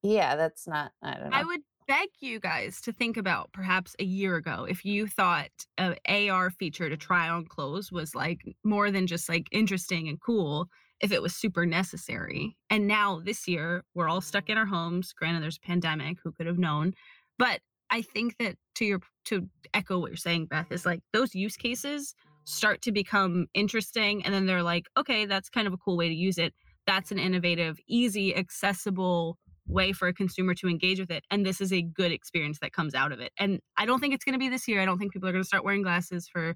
yeah, 0.04 0.36
that's 0.36 0.68
not, 0.68 0.92
I 1.02 1.16
don't 1.16 1.32
know. 1.32 1.38
I 1.38 1.44
would 1.44 1.62
beg 1.88 2.10
you 2.20 2.40
guys 2.40 2.82
to 2.82 2.92
think 2.92 3.18
about 3.18 3.52
perhaps 3.54 3.96
a 4.00 4.04
year 4.04 4.36
ago 4.36 4.66
if 4.68 4.86
you 4.86 5.08
thought 5.08 5.50
an 5.78 5.96
AR 6.08 6.50
feature 6.50 6.90
to 6.90 6.98
try 6.98 7.30
on 7.30 7.46
clothes 7.46 7.92
was 7.92 8.14
like 8.14 8.42
more 8.64 8.92
than 8.92 9.08
just 9.08 9.30
like 9.30 9.48
interesting 9.52 10.10
and 10.10 10.20
cool 10.20 10.68
if 11.06 11.12
it 11.12 11.22
was 11.22 11.36
super 11.36 11.68
necessary. 11.68 12.58
And 12.72 12.88
now 12.88 13.22
this 13.24 13.48
year 13.48 13.84
we're 13.94 14.10
all 14.10 14.22
stuck 14.22 14.50
in 14.50 14.58
our 14.58 14.66
homes. 14.66 15.14
Granted, 15.14 15.44
there's 15.44 15.60
a 15.64 15.68
pandemic, 15.68 16.18
who 16.24 16.32
could 16.32 16.48
have 16.48 16.58
known? 16.58 16.96
But 17.38 17.60
I 17.92 18.02
think 18.02 18.38
that 18.40 18.56
to 18.76 18.86
your 18.86 19.02
to 19.26 19.48
echo 19.76 20.00
what 20.00 20.10
you're 20.10 20.18
saying, 20.18 20.48
Beth, 20.48 20.72
is 20.72 20.84
like 20.84 21.02
those 21.14 21.36
use 21.36 21.58
cases 21.58 22.16
start 22.46 22.82
to 22.82 22.92
become 22.92 23.46
interesting 23.54 24.26
and 24.26 24.34
then 24.34 24.48
they're 24.48 24.64
like, 24.64 24.88
okay, 24.98 25.28
that's 25.28 25.48
kind 25.48 25.68
of 25.68 25.74
a 25.74 25.78
cool 25.78 25.96
way 25.96 26.10
to 26.10 26.16
use 26.16 26.40
it. 26.40 26.56
That's 26.88 27.12
an 27.12 27.20
innovative, 27.20 27.78
easy, 27.88 28.36
accessible 28.36 29.38
way 29.68 29.92
for 29.94 30.08
a 30.08 30.14
consumer 30.14 30.56
to 30.56 30.68
engage 30.68 31.00
with 31.00 31.12
it. 31.12 31.24
And 31.30 31.46
this 31.46 31.62
is 31.62 31.72
a 31.72 31.84
good 31.84 32.12
experience 32.12 32.58
that 32.62 32.74
comes 32.74 32.96
out 32.96 33.12
of 33.12 33.20
it. 33.20 33.32
And 33.38 33.60
I 33.78 33.86
don't 33.86 34.00
think 34.00 34.16
it's 34.16 34.26
going 34.26 34.34
to 34.34 34.40
be 34.40 34.50
this 34.50 34.68
year. 34.68 34.82
I 34.82 34.86
don't 34.86 34.98
think 34.98 35.14
people 35.14 35.30
are 35.30 35.32
going 35.32 35.44
to 35.44 35.48
start 35.48 35.64
wearing 35.64 35.84
glasses 35.84 36.28
for 36.28 36.56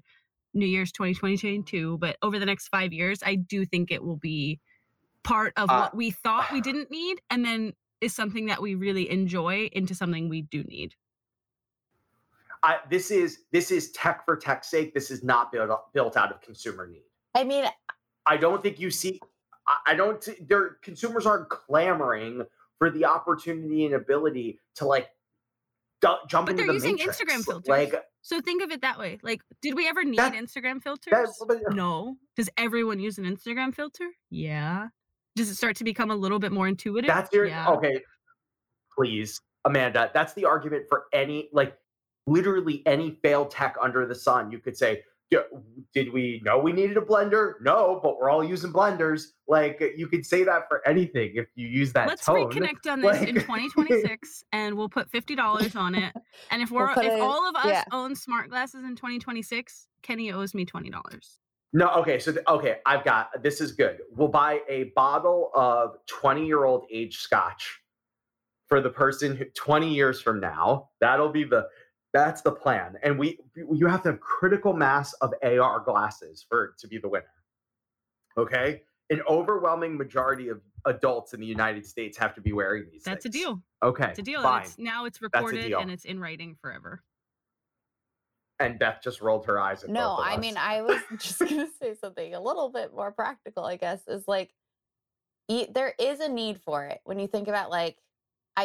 New 0.54 0.66
Year's 0.66 0.92
2022, 0.92 1.98
but 1.98 2.16
over 2.22 2.38
the 2.38 2.46
next 2.46 2.68
five 2.68 2.92
years, 2.92 3.20
I 3.24 3.36
do 3.36 3.64
think 3.64 3.90
it 3.90 4.02
will 4.02 4.16
be 4.16 4.60
part 5.22 5.52
of 5.56 5.70
uh, 5.70 5.78
what 5.78 5.96
we 5.96 6.10
thought 6.10 6.52
we 6.52 6.60
didn't 6.62 6.90
need 6.90 7.20
and 7.30 7.44
then 7.44 7.72
is 8.00 8.14
something 8.14 8.46
that 8.46 8.62
we 8.62 8.74
really 8.74 9.10
enjoy 9.10 9.68
into 9.72 9.94
something 9.94 10.28
we 10.28 10.42
do 10.42 10.64
need. 10.64 10.94
I, 12.62 12.78
this 12.90 13.10
is 13.10 13.38
this 13.52 13.70
is 13.70 13.90
tech 13.92 14.24
for 14.24 14.36
tech's 14.36 14.68
sake. 14.68 14.92
This 14.92 15.10
is 15.10 15.22
not 15.22 15.50
built 15.50 15.70
built 15.94 16.16
out 16.16 16.30
of 16.30 16.42
consumer 16.42 16.86
need. 16.86 17.04
I 17.34 17.44
mean, 17.44 17.64
I 18.26 18.36
don't 18.36 18.62
think 18.62 18.78
you 18.78 18.90
see. 18.90 19.20
I 19.86 19.94
don't. 19.94 20.26
Their 20.46 20.76
consumers 20.82 21.26
aren't 21.26 21.48
clamoring 21.48 22.44
for 22.78 22.90
the 22.90 23.04
opportunity 23.06 23.86
and 23.86 23.94
ability 23.94 24.58
to 24.74 24.84
like 24.84 25.08
d- 26.00 26.08
jump 26.28 26.46
but 26.46 26.52
into 26.52 26.62
they're 26.62 26.66
the 26.66 26.72
using 26.74 26.96
matrix. 26.96 27.18
Instagram 27.18 27.44
filters. 27.44 27.68
Like, 27.68 27.94
so 28.22 28.40
think 28.40 28.62
of 28.62 28.70
it 28.70 28.80
that 28.82 28.98
way. 28.98 29.18
Like, 29.22 29.42
did 29.62 29.74
we 29.74 29.88
ever 29.88 30.04
need 30.04 30.18
that, 30.18 30.34
Instagram 30.34 30.82
filters? 30.82 31.12
That, 31.12 31.72
no. 31.72 32.16
Does 32.36 32.50
everyone 32.56 33.00
use 33.00 33.18
an 33.18 33.24
Instagram 33.24 33.74
filter? 33.74 34.08
Yeah. 34.30 34.88
Does 35.36 35.48
it 35.48 35.54
start 35.54 35.76
to 35.76 35.84
become 35.84 36.10
a 36.10 36.16
little 36.16 36.38
bit 36.38 36.52
more 36.52 36.68
intuitive? 36.68 37.08
That's 37.08 37.32
your 37.32 37.46
yeah. 37.46 37.68
okay. 37.70 38.00
Please, 38.96 39.40
Amanda. 39.64 40.10
That's 40.12 40.32
the 40.34 40.44
argument 40.44 40.86
for 40.88 41.04
any 41.12 41.48
like 41.52 41.76
literally 42.26 42.82
any 42.86 43.18
failed 43.22 43.50
tech 43.50 43.76
under 43.80 44.06
the 44.06 44.14
sun. 44.14 44.50
You 44.50 44.58
could 44.58 44.76
say, 44.76 45.02
did 45.92 46.12
we 46.12 46.40
know 46.44 46.58
we 46.58 46.72
needed 46.72 46.96
a 46.96 47.00
blender? 47.00 47.54
No, 47.60 48.00
but 48.02 48.18
we're 48.18 48.30
all 48.30 48.44
using 48.44 48.72
blenders. 48.72 49.22
Like 49.48 49.82
you 49.96 50.06
could 50.06 50.24
say 50.24 50.44
that 50.44 50.68
for 50.68 50.86
anything 50.86 51.32
if 51.34 51.46
you 51.54 51.66
use 51.66 51.92
that 51.92 52.08
Let's 52.08 52.24
tone. 52.24 52.50
reconnect 52.50 52.90
on 52.90 53.00
this 53.02 53.20
like... 53.20 53.28
in 53.28 53.34
2026 53.36 54.44
and 54.52 54.76
we'll 54.76 54.88
put 54.88 55.10
$50 55.10 55.76
on 55.76 55.94
it. 55.94 56.14
And 56.50 56.62
if 56.62 56.70
we're 56.70 56.86
we'll 56.94 57.04
if 57.04 57.12
it, 57.12 57.20
all 57.20 57.48
of 57.48 57.54
us 57.54 57.66
yeah. 57.66 57.84
own 57.92 58.14
smart 58.16 58.50
glasses 58.50 58.82
in 58.82 58.96
2026, 58.96 59.88
Kenny 60.02 60.32
owes 60.32 60.54
me 60.54 60.66
$20. 60.66 60.90
No, 61.72 61.88
okay. 61.90 62.18
So, 62.18 62.32
th- 62.32 62.44
okay, 62.48 62.78
I've 62.86 63.04
got 63.04 63.42
this 63.42 63.60
is 63.60 63.72
good. 63.72 63.98
We'll 64.10 64.28
buy 64.28 64.60
a 64.68 64.84
bottle 64.96 65.50
of 65.54 65.96
20 66.06 66.44
year 66.44 66.64
old 66.64 66.86
age 66.92 67.18
scotch 67.18 67.80
for 68.66 68.80
the 68.80 68.90
person 68.90 69.36
who 69.36 69.44
20 69.44 69.92
years 69.92 70.20
from 70.20 70.40
now. 70.40 70.88
That'll 71.00 71.30
be 71.30 71.44
the 71.44 71.66
that's 72.12 72.42
the 72.42 72.52
plan. 72.52 72.96
And 73.02 73.18
we 73.18 73.38
you 73.56 73.86
have 73.86 74.02
to 74.02 74.10
have 74.10 74.20
critical 74.20 74.72
mass 74.72 75.12
of 75.14 75.32
AR 75.42 75.80
glasses 75.80 76.44
for 76.48 76.74
to 76.78 76.88
be 76.88 76.98
the 76.98 77.08
winner. 77.08 77.24
Okay? 78.36 78.82
An 79.10 79.20
overwhelming 79.28 79.96
majority 79.96 80.48
of 80.48 80.60
adults 80.84 81.34
in 81.34 81.40
the 81.40 81.46
United 81.46 81.84
States 81.84 82.16
have 82.18 82.34
to 82.34 82.40
be 82.40 82.52
wearing 82.52 82.86
these. 82.90 83.02
That's 83.02 83.24
things. 83.24 83.34
a 83.34 83.38
deal. 83.38 83.62
Okay. 83.82 84.10
It's 84.10 84.18
a 84.18 84.22
deal. 84.22 84.42
Fine. 84.42 84.62
It's, 84.62 84.78
now 84.78 85.04
it's 85.04 85.20
recorded 85.20 85.72
and 85.72 85.90
it's 85.90 86.04
in 86.04 86.20
writing 86.20 86.56
forever. 86.60 87.02
And 88.60 88.78
Beth 88.78 89.00
just 89.02 89.20
rolled 89.22 89.46
her 89.46 89.58
eyes 89.58 89.82
at 89.84 89.90
No, 89.90 90.16
both 90.16 90.18
of 90.20 90.24
I 90.26 90.34
us. 90.34 90.40
mean, 90.40 90.56
I 90.56 90.82
was 90.82 91.00
just 91.18 91.38
going 91.38 91.56
to 91.56 91.68
say 91.80 91.94
something 91.94 92.34
a 92.34 92.40
little 92.40 92.68
bit 92.68 92.94
more 92.94 93.10
practical, 93.10 93.64
I 93.64 93.76
guess, 93.76 94.00
is 94.06 94.24
like 94.28 94.50
e- 95.48 95.66
there 95.72 95.94
is 95.98 96.20
a 96.20 96.28
need 96.28 96.60
for 96.60 96.84
it 96.84 97.00
when 97.04 97.18
you 97.18 97.26
think 97.26 97.48
about 97.48 97.70
like 97.70 97.96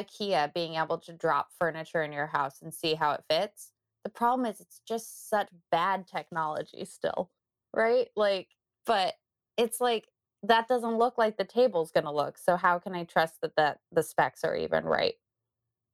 IKEA 0.03 0.53
being 0.53 0.75
able 0.75 0.97
to 0.99 1.13
drop 1.13 1.49
furniture 1.59 2.03
in 2.03 2.11
your 2.11 2.27
house 2.27 2.61
and 2.61 2.73
see 2.73 2.95
how 2.95 3.11
it 3.11 3.23
fits. 3.29 3.71
The 4.03 4.09
problem 4.09 4.45
is 4.45 4.59
it's 4.59 4.81
just 4.87 5.29
such 5.29 5.49
bad 5.71 6.07
technology 6.07 6.85
still, 6.85 7.31
right? 7.73 8.07
Like, 8.15 8.49
but 8.85 9.15
it's 9.57 9.79
like 9.81 10.07
that 10.43 10.67
doesn't 10.67 10.97
look 10.97 11.17
like 11.17 11.37
the 11.37 11.43
table's 11.45 11.91
going 11.91 12.03
to 12.05 12.11
look. 12.11 12.37
So 12.37 12.55
how 12.55 12.79
can 12.79 12.93
I 12.93 13.03
trust 13.03 13.41
that 13.41 13.55
that 13.57 13.79
the 13.91 14.03
specs 14.03 14.43
are 14.43 14.55
even 14.55 14.83
right? 14.85 15.15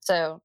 So 0.02 0.42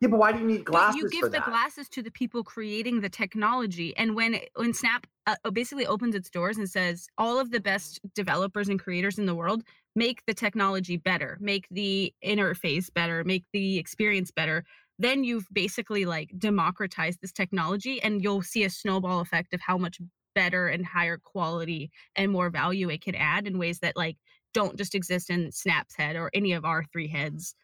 yeah, 0.00 0.08
but 0.08 0.18
why 0.18 0.32
do 0.32 0.38
you 0.38 0.46
need 0.46 0.64
But 0.64 0.66
glasses 0.70 0.96
you 0.96 1.08
for 1.08 1.10
give 1.10 1.32
the 1.32 1.38
that? 1.38 1.44
glasses 1.46 1.88
to 1.90 2.02
the 2.02 2.10
people 2.12 2.44
creating 2.44 3.00
the 3.00 3.08
technology, 3.08 3.96
and 3.96 4.14
when 4.14 4.38
when 4.54 4.72
Snap 4.72 5.06
uh, 5.26 5.34
basically 5.50 5.86
opens 5.86 6.14
its 6.14 6.30
doors 6.30 6.56
and 6.56 6.70
says 6.70 7.08
all 7.18 7.40
of 7.40 7.50
the 7.50 7.60
best 7.60 8.00
developers 8.14 8.68
and 8.68 8.78
creators 8.78 9.18
in 9.18 9.26
the 9.26 9.34
world 9.34 9.64
make 9.98 10.24
the 10.26 10.34
technology 10.34 10.96
better, 10.96 11.36
make 11.40 11.66
the 11.70 12.14
interface 12.24 12.92
better, 12.94 13.24
make 13.24 13.44
the 13.52 13.78
experience 13.78 14.30
better, 14.30 14.64
then 15.00 15.24
you've 15.24 15.46
basically 15.52 16.04
like 16.04 16.30
democratized 16.38 17.20
this 17.20 17.32
technology, 17.32 18.00
and 18.02 18.22
you'll 18.22 18.42
see 18.42 18.62
a 18.64 18.70
snowball 18.70 19.20
effect 19.20 19.52
of 19.54 19.60
how 19.60 19.76
much 19.76 19.98
better 20.34 20.68
and 20.68 20.86
higher 20.86 21.18
quality 21.18 21.90
and 22.14 22.30
more 22.30 22.48
value 22.48 22.88
it 22.90 23.04
could 23.04 23.16
add 23.16 23.46
in 23.46 23.58
ways 23.58 23.80
that 23.80 23.96
like 23.96 24.16
don't 24.54 24.76
just 24.76 24.94
exist 24.94 25.30
in 25.30 25.50
Snap's 25.50 25.96
head 25.96 26.14
or 26.16 26.30
any 26.32 26.52
of 26.52 26.64
our 26.64 26.84
three 26.92 27.08
heads. 27.08 27.56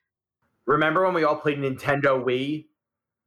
Remember 0.66 1.05
when 1.05 1.14
we 1.14 1.23
all 1.25 1.37
played 1.37 1.59
Nintendo 1.59 2.23
Wii 2.23 2.66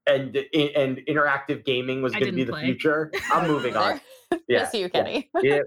and 0.05 0.35
and 0.53 0.97
interactive 1.07 1.63
gaming 1.65 2.01
was 2.01 2.13
going 2.13 2.25
to 2.25 2.31
be 2.33 2.43
the 2.43 2.51
play. 2.51 2.63
future? 2.63 3.11
I'm 3.31 3.47
moving 3.47 3.75
on. 3.75 3.99
there- 4.29 4.39
Yeah, 4.49 4.63
Miss 4.63 4.73
you, 4.73 4.79
yeah. 4.81 4.87
Kenny. 4.89 5.29
yeah. 5.41 5.59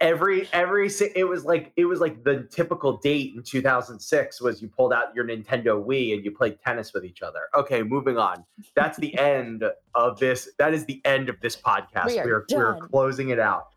Every 0.00 0.46
every 0.52 0.90
it 1.14 1.26
was 1.26 1.44
like 1.44 1.72
it 1.76 1.86
was 1.86 2.00
like 2.00 2.22
the 2.22 2.46
typical 2.50 2.98
date 2.98 3.34
in 3.34 3.42
2006 3.42 4.40
was 4.42 4.60
you 4.60 4.68
pulled 4.68 4.92
out 4.92 5.14
your 5.14 5.24
Nintendo 5.24 5.82
Wii 5.82 6.14
and 6.14 6.24
you 6.24 6.32
played 6.32 6.58
tennis 6.60 6.92
with 6.92 7.04
each 7.04 7.22
other. 7.22 7.48
Okay, 7.54 7.82
moving 7.82 8.18
on. 8.18 8.44
That's 8.74 8.98
the 8.98 9.16
end 9.18 9.64
of 9.94 10.18
this. 10.18 10.50
That 10.58 10.74
is 10.74 10.84
the 10.84 11.00
end 11.06 11.30
of 11.30 11.40
this 11.40 11.56
podcast. 11.56 12.06
We 12.06 12.18
are 12.18 12.24
we 12.26 12.32
are, 12.32 12.44
we 12.48 12.56
are 12.56 12.88
closing 12.88 13.30
it 13.30 13.38
out. 13.38 13.68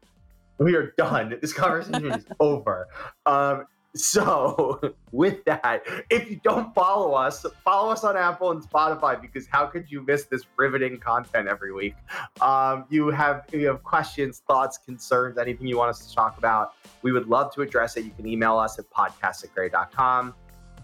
We 0.58 0.76
are 0.76 0.94
done. 0.98 1.38
This 1.42 1.54
conversation 1.54 2.12
is 2.12 2.26
over. 2.42 2.88
Um, 3.26 3.66
so 3.96 4.80
with 5.12 5.44
that, 5.46 5.84
if 6.10 6.30
you 6.30 6.40
don't 6.44 6.74
follow 6.74 7.14
us, 7.14 7.46
follow 7.64 7.92
us 7.92 8.04
on 8.04 8.16
Apple 8.16 8.52
and 8.52 8.62
Spotify 8.62 9.20
because 9.20 9.48
how 9.48 9.66
could 9.66 9.92
you 9.92 10.02
miss 10.02 10.26
this 10.26 10.44
riveting 10.58 11.00
content 11.00 11.48
every 11.48 11.74
week? 11.74 11.96
Um, 12.42 12.86
you 12.90 13.10
have 13.10 13.46
you 13.52 13.68
have 13.68 13.84
questions, 13.84 14.44
thoughts, 14.48 14.78
concerns, 14.78 15.38
anything 15.38 15.68
you 15.68 15.78
want 15.78 15.90
us 15.90 16.08
to 16.08 16.16
talk 16.16 16.38
about, 16.38 16.74
we 17.02 17.12
would 17.12 17.28
love 17.28 17.54
to 17.56 17.62
address 17.62 17.98
it. 17.98 18.06
You 18.06 18.12
can 18.12 18.28
email 18.28 18.58
us 18.58 18.80
at 18.80 18.90
podcast 18.90 19.44
at 19.44 19.54
grey.com. 19.54 20.36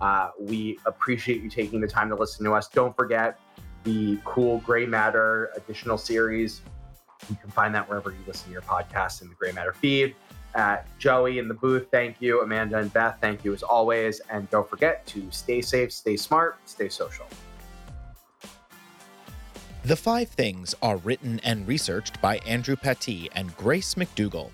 Uh, 0.02 0.30
we 0.40 0.78
appreciate 0.86 1.42
you 1.42 1.50
taking 1.50 1.80
the 1.80 1.88
time 1.88 2.10
to 2.10 2.16
listen 2.16 2.44
to 2.46 2.54
us. 2.54 2.68
Don't 2.68 2.96
forget 2.96 3.40
the 3.84 4.18
cool 4.26 4.58
Grey 4.60 4.86
Matter 4.86 5.52
additional 5.56 5.98
series. 5.98 6.62
You 7.30 7.36
can 7.38 7.50
find 7.50 7.74
that 7.76 7.88
wherever 7.88 8.12
you 8.12 8.18
listen 8.28 8.48
to 8.48 8.52
your 8.52 8.62
podcast 8.62 9.22
in 9.22 9.30
the 9.30 9.36
Grey 9.36 9.52
Matter 9.52 9.74
feed. 9.74 10.16
Uh, 10.56 10.78
Joey 11.00 11.38
in 11.38 11.50
the 11.50 11.54
booth, 11.54 11.88
thank 11.92 12.22
you. 12.22 12.42
Amanda 12.42 12.78
and 12.78 12.92
Beth, 12.94 13.18
thank 13.20 13.44
you 13.44 13.54
as 13.54 13.62
always. 13.62 14.22
And 14.30 14.50
don't 14.50 14.68
forget 14.70 15.06
to 15.08 15.30
stay 15.30 15.62
safe, 15.62 15.92
stay 15.92 16.16
smart, 16.16 16.58
stay 16.66 16.88
social. 16.88 17.26
The 19.84 19.98
Five 19.98 20.30
Things 20.30 20.74
are 20.82 20.98
written 20.98 21.42
and 21.44 21.68
researched 21.68 22.22
by 22.22 22.38
Andrew 22.40 22.78
Paty 22.78 23.30
and 23.34 23.56
Grace 23.58 23.96
McDougall. 23.96 24.50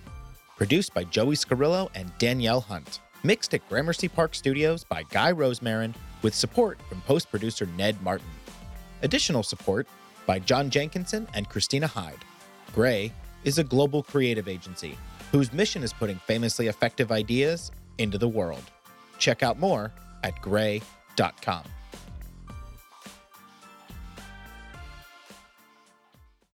Produced 0.57 0.93
by 0.93 1.03
Joey 1.03 1.35
Scarillo 1.35 1.89
and 1.93 2.11
Danielle 2.17 2.61
Hunt. 2.61 2.99
Mixed 3.23 3.53
at 3.53 3.67
Gramercy 3.69 4.07
Park 4.07 4.33
Studios 4.33 4.83
by 4.83 5.03
Guy 5.03 5.31
Rosemarin 5.31 5.93
with 6.23 6.33
support 6.33 6.79
from 6.89 7.01
post 7.01 7.29
producer 7.29 7.67
Ned 7.77 8.01
Martin. 8.01 8.27
Additional 9.03 9.43
support 9.43 9.87
by 10.25 10.39
John 10.39 10.71
Jenkinson 10.71 11.27
and 11.35 11.47
Christina 11.47 11.87
Hyde. 11.87 12.25
Grey 12.73 13.13
is 13.43 13.59
a 13.59 13.63
global 13.63 14.01
creative 14.01 14.47
agency 14.47 14.97
whose 15.31 15.51
mission 15.53 15.83
is 15.83 15.93
putting 15.93 16.17
famously 16.17 16.67
effective 16.67 17.11
ideas 17.11 17.71
into 17.97 18.17
the 18.17 18.27
world. 18.27 18.63
Check 19.17 19.43
out 19.43 19.59
more 19.59 19.91
at 20.23 20.39
grey.com. 20.41 21.63